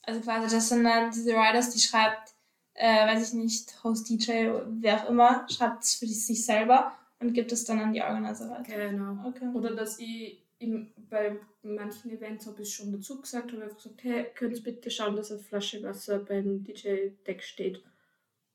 Also 0.02 0.20
quasi, 0.20 0.54
das 0.54 0.68
sind 0.68 0.84
dann 0.84 1.10
diese 1.10 1.32
Riders, 1.32 1.70
die 1.70 1.80
schreibt, 1.80 2.34
äh, 2.74 3.06
weiß 3.06 3.28
ich 3.28 3.34
nicht, 3.34 3.84
Host, 3.84 4.08
DJ, 4.08 4.50
wer 4.80 5.04
auch 5.04 5.10
immer, 5.10 5.46
schreibt 5.50 5.84
es 5.84 5.94
für 5.94 6.06
sich 6.06 6.44
selber 6.44 6.92
und 7.20 7.32
gibt 7.32 7.52
es 7.52 7.64
dann 7.64 7.80
an 7.80 7.92
die 7.92 8.02
Organizer 8.02 8.48
weiter. 8.48 8.90
Genau. 8.90 9.28
Okay. 9.28 9.48
Oder 9.52 9.74
dass 9.74 9.98
ich 9.98 10.42
im, 10.60 10.92
bei 11.10 11.36
manchen 11.62 12.10
Events 12.10 12.46
habe 12.46 12.62
ich 12.62 12.74
schon 12.74 12.92
dazu 12.92 13.20
gesagt, 13.20 13.52
habe 13.52 13.62
einfach 13.62 13.76
gesagt, 13.76 14.02
hey, 14.02 14.26
könnt 14.34 14.56
ihr 14.56 14.62
bitte 14.62 14.90
schauen, 14.90 15.16
dass 15.16 15.30
eine 15.30 15.40
Flasche 15.40 15.82
Wasser 15.82 16.18
beim 16.18 16.64
DJ-Deck 16.64 17.42
steht. 17.42 17.82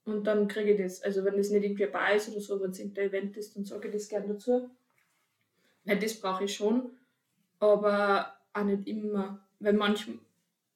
Und 0.06 0.26
dann 0.26 0.48
kriege 0.48 0.74
ich 0.74 0.82
das. 0.82 1.02
Also 1.02 1.24
wenn 1.24 1.38
das 1.38 1.50
nicht 1.50 1.64
irgendwie 1.64 1.86
bei 1.86 2.16
ist 2.16 2.30
oder 2.30 2.42
so, 2.42 2.62
wenn 2.62 2.72
es 2.72 2.80
irgendein 2.80 3.08
Event 3.08 3.38
ist, 3.38 3.56
dann 3.56 3.66
sage 3.66 3.88
ich 3.88 3.94
das 3.94 4.10
gerne 4.10 4.28
dazu. 4.28 4.70
Weil 5.86 6.00
das 6.00 6.20
brauche 6.20 6.46
ich 6.46 6.56
schon, 6.56 6.92
aber 7.60 8.38
auch 8.54 8.64
nicht 8.64 8.88
immer. 8.88 9.46
Weil 9.60 9.74
manch, 9.74 10.08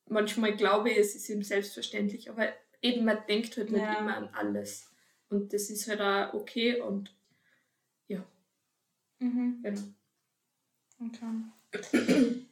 manchmal 0.08 0.56
glaube 0.56 0.90
ich, 0.90 0.98
es 0.98 1.16
ist 1.16 1.30
ihm 1.30 1.44
selbstverständlich, 1.44 2.30
aber 2.30 2.48
eben 2.82 3.06
man 3.06 3.20
denkt 3.28 3.58
halt 3.58 3.72
nicht 3.72 3.82
ja. 3.82 4.00
immer 4.00 4.16
an 4.16 4.30
alles. 4.34 4.90
Und 5.30 5.54
das 5.54 5.70
ist 5.70 5.88
halt 5.90 6.02
auch 6.02 6.34
okay 6.34 6.80
und 6.82 7.14
ja. 8.08 8.26
Mhm. 9.20 9.60
Genau. 9.62 9.82
Okay. 11.06 12.44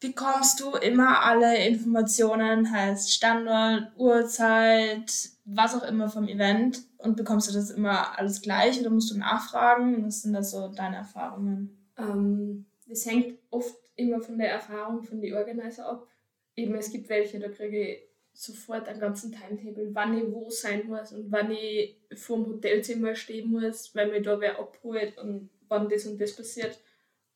bekommst 0.00 0.60
du 0.60 0.72
immer 0.72 1.22
alle 1.22 1.66
Informationen, 1.66 2.70
heißt 2.70 3.12
Standort, 3.12 3.92
Uhrzeit, 3.96 5.30
was 5.44 5.74
auch 5.74 5.88
immer 5.88 6.08
vom 6.08 6.28
Event 6.28 6.82
und 6.98 7.16
bekommst 7.16 7.48
du 7.48 7.54
das 7.54 7.70
immer 7.70 8.18
alles 8.18 8.42
gleich 8.42 8.80
oder 8.80 8.90
musst 8.90 9.10
du 9.10 9.18
nachfragen? 9.18 10.06
Was 10.06 10.22
sind 10.22 10.32
da 10.32 10.42
so 10.42 10.68
deine 10.68 10.96
Erfahrungen? 10.96 11.76
Ähm, 11.98 12.66
das 12.86 13.06
hängt 13.06 13.38
oft 13.50 13.76
immer 13.96 14.20
von 14.20 14.38
der 14.38 14.50
Erfahrung 14.50 15.02
von 15.02 15.20
den 15.20 15.34
Organizer 15.34 15.86
ab. 15.86 16.06
Eben 16.54 16.74
es 16.74 16.90
gibt 16.90 17.08
welche, 17.08 17.38
da 17.38 17.48
kriege 17.48 17.88
ich 17.88 17.98
sofort 18.32 18.86
einen 18.88 19.00
ganzen 19.00 19.32
Timetable, 19.32 19.94
wann 19.94 20.16
ich 20.16 20.30
wo 20.30 20.50
sein 20.50 20.86
muss 20.86 21.12
und 21.12 21.32
wann 21.32 21.50
ich 21.50 21.96
vor 22.14 22.36
dem 22.36 22.46
Hotelzimmer 22.46 23.14
stehen 23.14 23.50
muss, 23.50 23.94
weil 23.94 24.10
mir 24.10 24.20
da 24.20 24.38
wer 24.40 24.58
abholt 24.58 25.16
und 25.18 25.48
wann 25.68 25.88
das 25.88 26.06
und 26.06 26.20
das 26.20 26.36
passiert. 26.36 26.78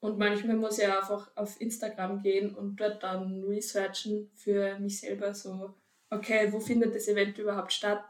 Und 0.00 0.18
manchmal 0.18 0.56
muss 0.56 0.78
ich 0.78 0.86
einfach 0.86 1.30
auf 1.36 1.60
Instagram 1.60 2.22
gehen 2.22 2.54
und 2.54 2.76
dort 2.80 3.02
dann 3.02 3.44
researchen 3.44 4.30
für 4.34 4.78
mich 4.78 5.00
selber 5.00 5.34
so, 5.34 5.74
okay, 6.08 6.50
wo 6.52 6.58
findet 6.58 6.94
das 6.94 7.06
Event 7.06 7.36
überhaupt 7.38 7.72
statt 7.72 8.02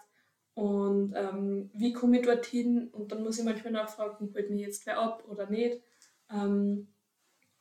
und 0.54 1.14
ähm, 1.16 1.70
wie 1.74 1.92
komme 1.92 2.18
ich 2.18 2.26
dorthin 2.26 2.88
und 2.88 3.10
dann 3.10 3.22
muss 3.22 3.38
ich 3.38 3.44
manchmal 3.44 3.72
nachfragen, 3.72 4.32
holt 4.34 4.50
mich 4.50 4.60
jetzt 4.60 4.86
wer 4.86 4.98
ab 4.98 5.24
oder 5.28 5.50
nicht. 5.50 5.82
Ähm, 6.30 6.88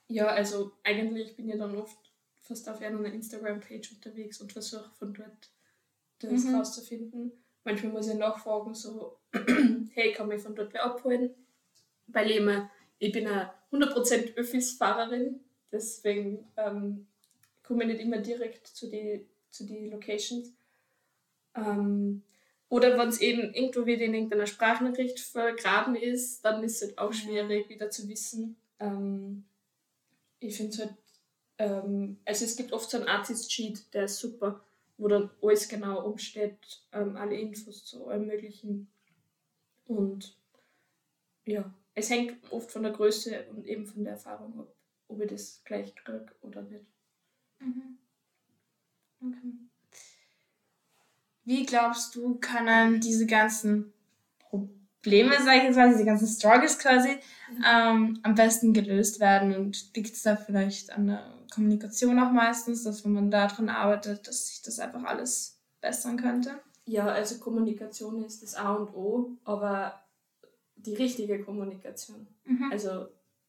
ja, 0.08 0.28
also 0.28 0.74
eigentlich 0.84 1.36
bin 1.36 1.50
ich 1.50 1.58
dann 1.58 1.76
oft 1.76 1.98
fast 2.40 2.70
auf 2.70 2.82
einer 2.82 3.12
Instagram-Page 3.12 3.94
unterwegs 3.94 4.42
und 4.42 4.52
versuche 4.52 4.92
von 4.98 5.14
dort 5.14 5.52
das 6.20 6.44
mhm. 6.44 6.56
rauszufinden. 6.56 7.32
Manchmal 7.64 7.92
muss 7.94 8.08
ich 8.08 8.16
nachfragen, 8.16 8.74
so, 8.74 9.20
hey, 9.94 10.12
kann 10.14 10.28
mich 10.28 10.42
von 10.42 10.56
dort 10.56 10.74
wer 10.74 10.86
abholen? 10.86 11.34
Weil 12.08 12.32
ich 12.32 12.38
immer, 12.38 12.70
ich 12.98 13.12
bin 13.12 13.28
eine 13.28 13.54
100% 13.72 14.36
Öffis-Fahrerin, 14.36 15.40
deswegen 15.72 16.48
ähm, 16.58 17.08
komme 17.64 17.84
ich 17.84 17.90
nicht 17.90 18.02
immer 18.02 18.18
direkt 18.18 18.68
zu 18.68 18.90
den 18.90 19.28
zu 19.52 19.66
die 19.66 19.90
Locations. 19.90 20.54
Ähm, 21.56 22.24
oder 22.70 22.98
wenn 22.98 23.10
es 23.10 23.20
eben 23.20 23.54
irgendwo 23.54 23.86
wieder 23.86 24.06
in 24.06 24.14
irgendeiner 24.14 24.46
Sprachnachricht 24.46 25.20
vergraben 25.20 25.96
ist, 25.96 26.46
dann 26.46 26.64
ist 26.64 26.82
es 26.82 26.90
halt 26.90 27.00
auch 27.00 27.14
schwierig, 27.14 27.68
wieder 27.70 27.90
zu 27.90 28.08
wissen. 28.08 28.58
Ähm, 28.80 29.46
ich 30.40 30.56
finde 30.56 30.72
es 30.72 30.80
halt, 30.80 30.94
ähm, 31.58 32.20
also 32.26 32.46
es 32.46 32.56
gibt 32.56 32.72
oft 32.72 32.90
so 32.90 32.98
einen 32.98 33.08
Artist-Sheet, 33.08 33.94
der 33.94 34.06
ist 34.06 34.20
super, 34.20 34.64
wo 34.98 35.08
dann 35.08 35.32
alles 35.42 35.68
genau 35.68 36.06
umsteht, 36.06 36.84
ähm, 36.92 37.16
alle 37.16 37.36
Infos 37.36 37.86
zu 37.86 38.08
allem 38.08 38.28
Möglichen. 38.28 38.88
Und 39.88 40.38
ja, 41.46 41.74
es 42.00 42.10
hängt 42.10 42.52
oft 42.52 42.72
von 42.72 42.84
der 42.84 42.92
Größe 42.92 43.46
und 43.52 43.66
eben 43.66 43.86
von 43.86 44.04
der 44.04 44.14
Erfahrung 44.14 44.60
ab, 44.60 44.74
ob 45.08 45.22
ich 45.22 45.30
das 45.30 45.62
gleich 45.64 45.96
kriege 45.96 46.26
oder 46.42 46.62
nicht. 46.64 46.86
Mhm. 47.60 47.98
Okay. 49.22 49.54
Wie 51.44 51.66
glaubst 51.66 52.16
du, 52.16 52.36
können 52.36 53.00
diese 53.00 53.26
ganzen 53.26 53.94
Probleme, 54.38 55.36
sage 55.42 55.58
ich 55.58 55.64
jetzt 55.64 55.76
mal, 55.76 55.90
diese 55.90 56.06
ganzen 56.06 56.28
Struggles 56.28 56.78
quasi, 56.78 57.10
mhm. 57.52 57.66
ähm, 57.66 58.20
am 58.24 58.36
besten 58.36 58.74
gelöst 58.74 59.20
werden? 59.20 59.56
Und 59.56 59.96
liegt 59.96 60.14
es 60.14 60.24
da 60.24 60.36
vielleicht 60.36 60.92
an 60.92 61.08
der 61.08 61.34
Kommunikation 61.54 62.20
auch 62.20 62.32
meistens, 62.32 62.84
dass 62.84 63.04
wenn 63.04 63.14
man 63.14 63.32
daran 63.32 63.70
arbeitet, 63.70 64.28
dass 64.28 64.48
sich 64.48 64.62
das 64.62 64.80
einfach 64.80 65.04
alles 65.04 65.60
bessern 65.82 66.18
könnte? 66.18 66.60
Ja, 66.86 67.08
also 67.08 67.40
Kommunikation 67.40 68.24
ist 68.24 68.42
das 68.42 68.56
A 68.56 68.74
und 68.74 68.96
O, 68.96 69.38
aber 69.44 70.02
die 70.86 70.96
richtige 70.96 71.44
Kommunikation. 71.44 72.28
Mhm. 72.46 72.70
Also 72.72 73.08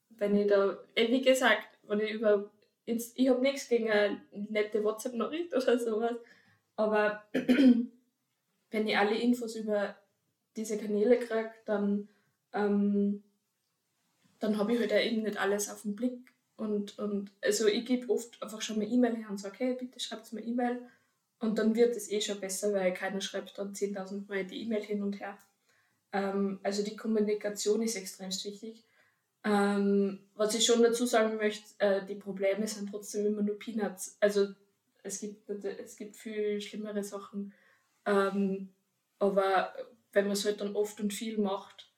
wenn 0.09 0.35
ich 0.35 0.47
da, 0.47 0.77
wie 0.95 1.21
gesagt, 1.21 1.79
wenn 1.83 1.99
ich 1.99 2.11
über, 2.11 2.51
ich 2.85 3.29
habe 3.29 3.41
nichts 3.41 3.67
gegen 3.69 3.89
eine 3.89 4.21
nette 4.31 4.83
WhatsApp-Nachricht 4.83 5.53
oder 5.55 5.79
sowas, 5.79 6.15
aber 6.75 7.23
wenn 7.33 8.87
ich 8.87 8.97
alle 8.97 9.17
Infos 9.17 9.55
über 9.55 9.95
diese 10.55 10.77
Kanäle 10.77 11.19
kriege, 11.19 11.51
dann, 11.65 12.09
ähm, 12.53 13.23
dann 14.39 14.57
habe 14.57 14.73
ich 14.73 14.79
halt 14.79 14.93
auch 14.93 14.99
eben 14.99 15.23
nicht 15.23 15.37
alles 15.37 15.69
auf 15.69 15.83
den 15.83 15.95
Blick. 15.95 16.33
Und, 16.57 16.99
und 16.99 17.31
also 17.41 17.67
ich 17.67 17.85
gebe 17.85 18.11
oft 18.11 18.41
einfach 18.43 18.61
schon 18.61 18.77
mal 18.77 18.91
E-Mail 18.91 19.15
her 19.15 19.29
und 19.29 19.39
sage, 19.39 19.55
hey, 19.59 19.73
bitte 19.75 19.99
schreibt 19.99 20.31
mir 20.33 20.41
E-Mail. 20.41 20.81
Und 21.39 21.57
dann 21.57 21.75
wird 21.75 21.95
es 21.95 22.11
eh 22.11 22.21
schon 22.21 22.39
besser, 22.39 22.71
weil 22.73 22.93
keiner 22.93 23.21
schreibt 23.21 23.57
dann 23.57 23.73
10.000 23.73 24.27
Mal 24.27 24.45
die 24.45 24.61
E-Mail 24.61 24.83
hin 24.83 25.01
und 25.01 25.19
her. 25.19 25.37
Ähm, 26.11 26.59
also 26.63 26.83
die 26.83 26.95
Kommunikation 26.95 27.81
ist 27.81 27.95
extrem 27.95 28.29
wichtig. 28.29 28.83
Ähm, 29.43 30.19
was 30.35 30.53
ich 30.55 30.65
schon 30.65 30.83
dazu 30.83 31.05
sagen 31.05 31.37
möchte, 31.37 31.67
äh, 31.79 32.05
die 32.05 32.15
Probleme 32.15 32.67
sind 32.67 32.89
trotzdem 32.91 33.25
immer 33.25 33.41
nur 33.41 33.57
Peanuts. 33.57 34.17
Also 34.19 34.47
es 35.03 35.19
gibt, 35.19 35.49
es 35.49 35.95
gibt 35.95 36.15
viel 36.15 36.61
schlimmere 36.61 37.03
Sachen. 37.03 37.53
Ähm, 38.05 38.69
aber 39.19 39.73
wenn 40.13 40.25
man 40.25 40.33
es 40.33 40.45
halt 40.45 40.61
dann 40.61 40.75
oft 40.75 40.99
und 40.99 41.13
viel 41.13 41.37
macht, 41.37 41.91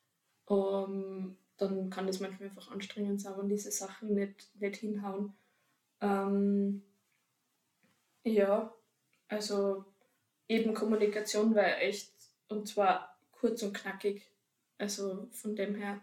ähm, 0.49 1.37
dann 1.57 1.89
kann 1.89 2.07
das 2.07 2.19
manchmal 2.19 2.49
einfach 2.49 2.71
anstrengend 2.71 3.21
sein, 3.21 3.33
wenn 3.37 3.49
diese 3.49 3.71
Sachen 3.71 4.13
nicht, 4.13 4.49
nicht 4.59 4.77
hinhauen. 4.77 5.33
Ähm, 6.01 6.83
ja, 8.23 8.73
also 9.27 9.85
eben 10.47 10.73
Kommunikation 10.73 11.55
war 11.55 11.81
echt, 11.81 12.11
und 12.47 12.67
zwar 12.67 13.12
kurz 13.43 13.61
und 13.61 13.73
knackig. 13.73 14.21
Also 14.77 15.27
von 15.31 15.53
dem 15.53 15.75
her, 15.75 15.99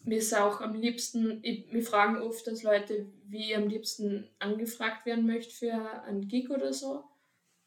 mir 0.00 0.18
ist 0.18 0.34
auch 0.34 0.60
am 0.60 0.74
liebsten, 0.74 1.38
ich, 1.42 1.70
mir 1.72 1.82
fragen 1.82 2.20
oft 2.20 2.44
dass 2.48 2.64
Leute, 2.64 3.06
wie 3.28 3.50
ich 3.50 3.56
am 3.56 3.68
liebsten 3.68 4.28
angefragt 4.40 5.06
werden 5.06 5.26
möchte 5.26 5.54
für 5.54 6.02
einen 6.02 6.26
Gig 6.26 6.50
oder 6.50 6.72
so. 6.72 7.04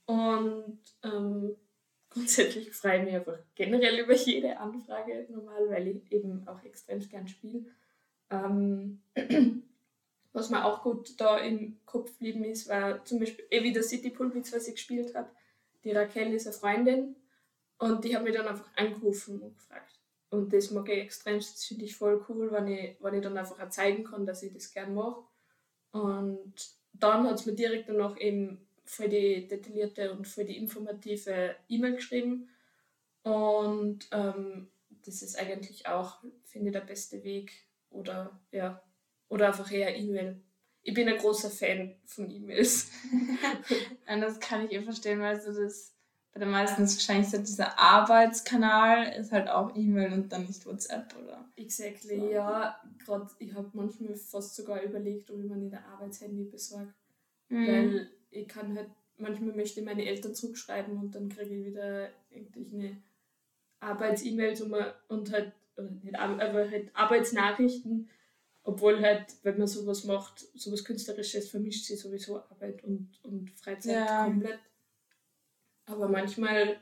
Und 0.06 0.82
ähm, 1.02 1.56
grundsätzlich 2.10 2.74
freue 2.74 3.00
ich 3.00 3.06
mich 3.06 3.16
einfach 3.16 3.40
generell 3.56 4.00
über 4.00 4.16
jede 4.16 4.58
Anfrage 4.58 5.28
normal, 5.30 5.70
weil 5.70 5.88
ich 5.88 6.12
eben 6.12 6.46
auch 6.46 6.62
extrem 6.66 7.00
gern 7.08 7.30
spiele. 7.30 7.64
Ähm, 8.30 9.02
was 10.34 10.50
mir 10.50 10.66
auch 10.66 10.84
gut 10.84 11.22
da 11.22 11.38
im 11.38 11.78
Kopf 11.86 12.12
geblieben 12.20 12.44
ist, 12.44 12.68
war 12.68 13.06
zum 13.06 13.20
Beispiel 13.20 13.46
eh 13.50 13.64
wie 13.64 13.72
der 13.72 13.84
City 13.84 14.10
Pulpitz, 14.10 14.52
was 14.52 14.68
ich 14.68 14.76
gespielt 14.76 15.16
habe. 15.16 15.30
Die 15.86 15.92
Raquel 15.92 16.34
ist 16.34 16.48
eine 16.48 16.56
Freundin 16.56 17.16
und 17.82 18.06
die 18.06 18.16
hat 18.16 18.24
mich 18.24 18.36
dann 18.36 18.48
einfach 18.48 18.70
angerufen 18.76 19.42
und 19.42 19.58
gefragt. 19.58 20.00
Und 20.30 20.54
das 20.54 20.70
mag 20.70 20.88
ich 20.88 21.00
extrem, 21.00 21.38
das 21.38 21.66
finde 21.66 21.86
ich 21.86 21.96
voll 21.96 22.24
cool, 22.30 22.52
wenn 22.52 22.68
ich, 22.68 22.96
wenn 23.00 23.16
ich 23.16 23.24
dann 23.24 23.36
einfach 23.36 23.60
auch 23.60 23.70
zeigen 23.70 24.04
kann, 24.04 24.24
dass 24.24 24.44
ich 24.44 24.54
das 24.54 24.72
gern 24.72 24.94
mache. 24.94 25.24
Und 25.92 26.54
dann 26.94 27.28
hat 27.28 27.40
es 27.40 27.48
mir 27.48 27.54
direkt 27.56 27.90
danach 27.90 28.20
eben 28.20 28.68
voll 28.86 29.10
die 29.10 29.48
detaillierte 29.48 30.12
und 30.12 30.28
voll 30.28 30.46
die 30.46 30.58
informative 30.58 31.56
E-Mail 31.70 31.96
geschrieben. 31.96 32.50
Und 33.24 34.08
ähm, 34.12 34.70
das 35.04 35.24
ist 35.24 35.40
eigentlich 35.40 35.88
auch, 35.88 36.24
finde 36.44 36.68
ich, 36.68 36.74
der 36.74 36.82
beste 36.82 37.24
Weg. 37.24 37.52
Oder 37.90 38.40
ja, 38.52 38.84
oder 39.28 39.48
einfach 39.48 39.72
eher 39.72 39.98
E-Mail. 39.98 40.40
Ich 40.84 40.94
bin 40.94 41.10
ein 41.10 41.18
großer 41.18 41.50
Fan 41.50 41.96
von 42.06 42.30
E-Mails. 42.30 42.92
das 44.06 44.40
kann 44.40 44.66
ich 44.68 44.72
eh 44.72 44.84
verstehen, 44.84 45.20
weil 45.20 45.42
so 45.42 45.52
das 45.52 45.96
bei 46.34 46.40
den 46.40 46.50
meisten 46.50 46.84
ist 46.84 46.96
wahrscheinlich 46.96 47.30
so 47.30 47.38
dieser 47.38 47.78
Arbeitskanal 47.78 49.14
ist 49.20 49.32
halt 49.32 49.50
auch 49.50 49.76
E-Mail 49.76 50.14
und 50.14 50.32
dann 50.32 50.46
nicht 50.46 50.66
WhatsApp, 50.66 51.14
oder? 51.22 51.46
Exactly, 51.58 52.20
so. 52.20 52.32
ja. 52.32 52.80
Gerade 53.06 53.28
ich 53.40 53.54
habe 53.54 53.70
manchmal 53.74 54.16
fast 54.16 54.56
sogar 54.56 54.82
überlegt, 54.82 55.30
ob 55.30 55.40
ich 55.40 55.46
mir 55.46 55.58
nicht 55.58 55.74
ein 55.74 55.84
Arbeitshandy 55.84 56.46
besorge. 56.46 56.94
Mhm. 57.50 57.68
Weil 57.68 58.12
ich 58.30 58.48
kann 58.48 58.78
halt, 58.78 58.90
manchmal 59.18 59.54
möchte 59.54 59.82
ich 59.82 59.86
meine 59.86 60.06
Eltern 60.06 60.34
zurückschreiben 60.34 60.98
und 60.98 61.14
dann 61.14 61.28
kriege 61.28 61.54
ich 61.54 61.66
wieder 61.66 62.10
irgendwie 62.30 62.68
eine 62.74 62.98
Arbeits-E-Mail 63.82 64.62
und 65.10 65.32
halt, 65.32 65.52
oder 65.76 65.90
nicht, 65.90 66.18
aber 66.18 66.70
halt 66.70 66.96
Arbeitsnachrichten 66.96 68.10
obwohl 68.64 69.02
halt, 69.02 69.26
wenn 69.44 69.58
man 69.58 69.68
sowas 69.68 70.04
macht, 70.04 70.48
sowas 70.56 70.84
Künstlerisches, 70.84 71.50
vermischt 71.50 71.86
sich 71.86 72.00
sowieso 72.00 72.38
Arbeit 72.38 72.84
und, 72.84 73.10
und 73.24 73.50
Freizeit 73.52 74.08
ja. 74.08 74.26
komplett. 74.26 74.60
Aber 75.92 76.08
manchmal, 76.08 76.80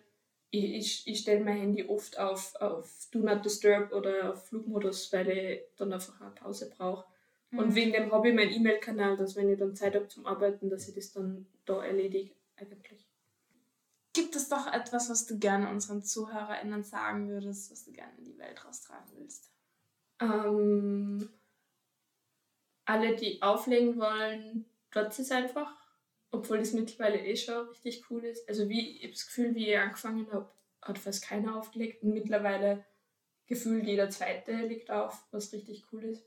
ich, 0.52 0.64
ich, 0.64 1.08
ich 1.08 1.20
stelle 1.20 1.44
mein 1.44 1.58
Handy 1.58 1.86
oft 1.86 2.20
auf, 2.20 2.56
auf 2.56 3.08
Do 3.12 3.20
Not 3.20 3.44
Disturb 3.44 3.92
oder 3.92 4.34
auf 4.34 4.48
Flugmodus, 4.48 5.12
weil 5.12 5.30
ich 5.30 5.62
dann 5.78 5.94
einfach 5.94 6.20
eine 6.22 6.32
Pause 6.32 6.70
brauche. 6.76 7.06
Mhm. 7.52 7.60
Und 7.60 7.76
wegen 7.76 7.94
dem 7.94 8.12
habe 8.12 8.30
ich 8.30 8.36
meinen 8.36 8.52
E-Mail-Kanal, 8.52 9.18
dass 9.18 9.36
wenn 9.36 9.52
ich 9.52 9.60
dann 9.60 9.76
Zeit 9.76 9.96
habe 9.96 10.08
zum 10.08 10.26
Arbeiten, 10.26 10.70
dass 10.70 10.88
ich 10.88 10.96
das 10.96 11.12
dann 11.12 11.48
da 11.66 11.84
erledige, 11.84 12.34
eigentlich. 12.56 13.08
Gibt 14.14 14.36
es 14.36 14.50
doch 14.50 14.68
etwas, 14.68 15.10
was 15.10 15.26
du 15.28 15.38
gerne 15.38 15.70
unseren 15.70 16.04
ZuhörerInnen 16.04 16.84
sagen 16.84 17.30
würdest, 17.30 17.72
was 17.72 17.86
du 17.86 17.92
gerne 17.92 18.18
in 18.18 18.26
die 18.26 18.38
Welt 18.38 18.66
raustragen 18.66 19.12
willst? 19.18 19.52
Ähm, 20.20 21.30
alle, 22.86 23.16
die 23.16 23.42
auflegen 23.42 24.00
wollen, 24.00 24.66
dort 24.92 25.18
ist 25.18 25.32
einfach. 25.32 25.79
Obwohl 26.32 26.60
das 26.60 26.74
mittlerweile 26.74 27.20
eh 27.26 27.36
schon 27.36 27.68
richtig 27.70 28.10
cool 28.10 28.24
ist. 28.24 28.48
Also 28.48 28.70
wie, 28.70 28.98
ich 28.98 29.04
habe 29.04 29.14
das 29.14 29.26
Gefühl, 29.26 29.56
wie 29.56 29.70
ich 29.70 29.78
angefangen 29.78 30.32
habe, 30.32 30.52
hat 30.82 31.00
fast 31.00 31.24
keiner 31.24 31.58
aufgelegt. 31.58 32.04
Und 32.04 32.14
mittlerweile 32.14 32.86
gefühlt 33.48 33.86
jeder 33.86 34.10
zweite 34.10 34.54
legt 34.54 34.92
auf, 34.92 35.26
was 35.32 35.52
richtig 35.54 35.86
cool 35.92 36.04
ist. 36.06 36.24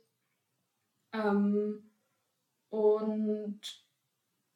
Ähm, 1.13 1.91
und 2.71 3.61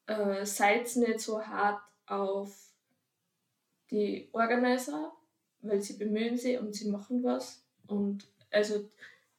äh, 0.07 0.45
seid 0.45 0.95
nicht 0.97 1.21
so 1.21 1.47
hart 1.47 1.81
auf 2.07 2.73
die 3.91 4.29
Organizer, 4.33 5.13
weil 5.61 5.81
sie 5.81 5.97
bemühen 5.97 6.37
sich 6.37 6.59
und 6.59 6.75
sie 6.75 6.91
machen 6.91 7.23
was. 7.23 7.65
Und 7.87 8.27
also 8.51 8.89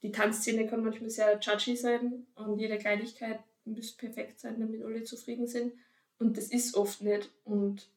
die 0.04 0.12
Tanzszene 0.12 0.68
kann 0.68 0.84
manchmal 0.84 1.10
sehr 1.10 1.40
judgy 1.40 1.76
sein 1.76 2.28
und 2.36 2.60
jede 2.60 2.78
Kleinigkeit 2.78 3.40
muss 3.66 3.92
perfekt 3.92 4.40
sein, 4.40 4.60
damit 4.60 4.84
alle 4.84 5.04
zufrieden 5.04 5.48
sind. 5.48 5.74
Und 6.20 6.38
das 6.38 6.48
ist 6.48 6.76
oft 6.76 7.02
nicht. 7.02 7.30
Und 7.46 7.90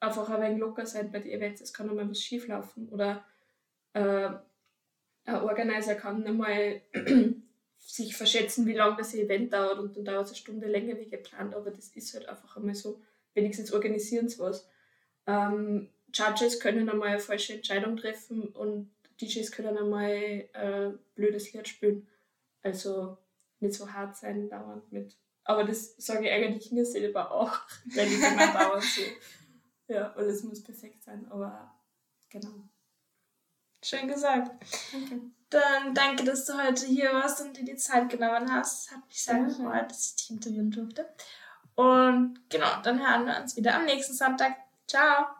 einfach 0.00 0.28
ein 0.28 0.42
wenig 0.42 0.58
locker 0.58 0.86
sein 0.86 1.10
bei 1.10 1.20
den 1.20 1.32
Events, 1.32 1.60
es 1.60 1.72
kann 1.72 1.88
einmal 1.88 2.08
was 2.08 2.22
schief 2.22 2.46
laufen. 2.48 2.88
Oder 2.88 3.24
äh, 3.92 4.30
ein 5.24 5.42
Organizer 5.42 5.94
kann 5.94 6.26
einmal 6.26 6.80
sich 7.78 8.16
verschätzen, 8.16 8.66
wie 8.66 8.74
lange 8.74 8.96
das 8.96 9.14
Event 9.14 9.52
dauert 9.52 9.78
und 9.78 9.96
dann 9.96 10.04
dauert 10.04 10.26
es 10.26 10.32
eine 10.32 10.36
Stunde 10.38 10.66
länger 10.66 10.98
wie 10.98 11.08
geplant, 11.08 11.54
aber 11.54 11.70
das 11.70 11.88
ist 11.88 12.14
halt 12.14 12.28
einfach 12.28 12.56
einmal 12.56 12.74
so, 12.74 13.00
wenigstens 13.34 13.72
organisieren 13.72 14.28
sie 14.28 14.38
was. 14.38 14.68
Ähm, 15.26 15.88
Judges 16.12 16.60
können 16.60 16.88
einmal 16.88 17.08
eine 17.08 17.20
falsche 17.20 17.54
Entscheidung 17.54 17.96
treffen 17.96 18.48
und 18.48 18.90
DJs 19.20 19.50
können 19.52 19.76
einmal 19.76 20.10
äh, 20.10 20.90
blödes 21.14 21.52
Lied 21.52 21.68
spielen. 21.68 22.06
Also 22.62 23.18
nicht 23.60 23.74
so 23.74 23.92
hart 23.92 24.16
sein 24.16 24.48
dauernd 24.48 24.90
mit. 24.92 25.16
Aber 25.48 25.64
das 25.64 25.94
sage 25.96 26.26
ich 26.26 26.30
eigentlich 26.30 26.70
mir 26.72 26.84
selber 26.84 27.32
auch, 27.32 27.58
wenn 27.86 28.06
ich 28.06 28.22
immer 28.22 28.52
dauernd 28.52 28.84
so. 28.84 29.00
Ja, 29.88 30.12
weil 30.14 30.26
es 30.26 30.42
muss 30.42 30.62
perfekt 30.62 31.02
sein, 31.02 31.26
aber 31.30 31.74
genau. 32.28 32.68
Schön 33.82 34.08
gesagt. 34.08 34.50
Danke. 34.92 35.22
Dann 35.48 35.94
danke, 35.94 36.24
dass 36.24 36.44
du 36.44 36.62
heute 36.62 36.84
hier 36.84 37.14
warst 37.14 37.40
und 37.40 37.56
dir 37.56 37.64
die 37.64 37.76
Zeit 37.76 38.10
genommen 38.10 38.52
hast. 38.52 38.90
Hat 38.90 39.06
mich 39.06 39.22
sehr 39.22 39.42
gefreut, 39.42 39.90
dass 39.90 40.10
ich 40.10 40.16
dich 40.16 40.30
interviewen 40.30 40.70
durfte. 40.70 41.08
Und 41.74 42.38
genau, 42.50 42.82
dann 42.82 42.98
hören 42.98 43.24
wir 43.24 43.40
uns 43.40 43.56
wieder 43.56 43.74
am 43.74 43.86
nächsten 43.86 44.12
Sonntag. 44.12 44.54
Ciao. 44.86 45.37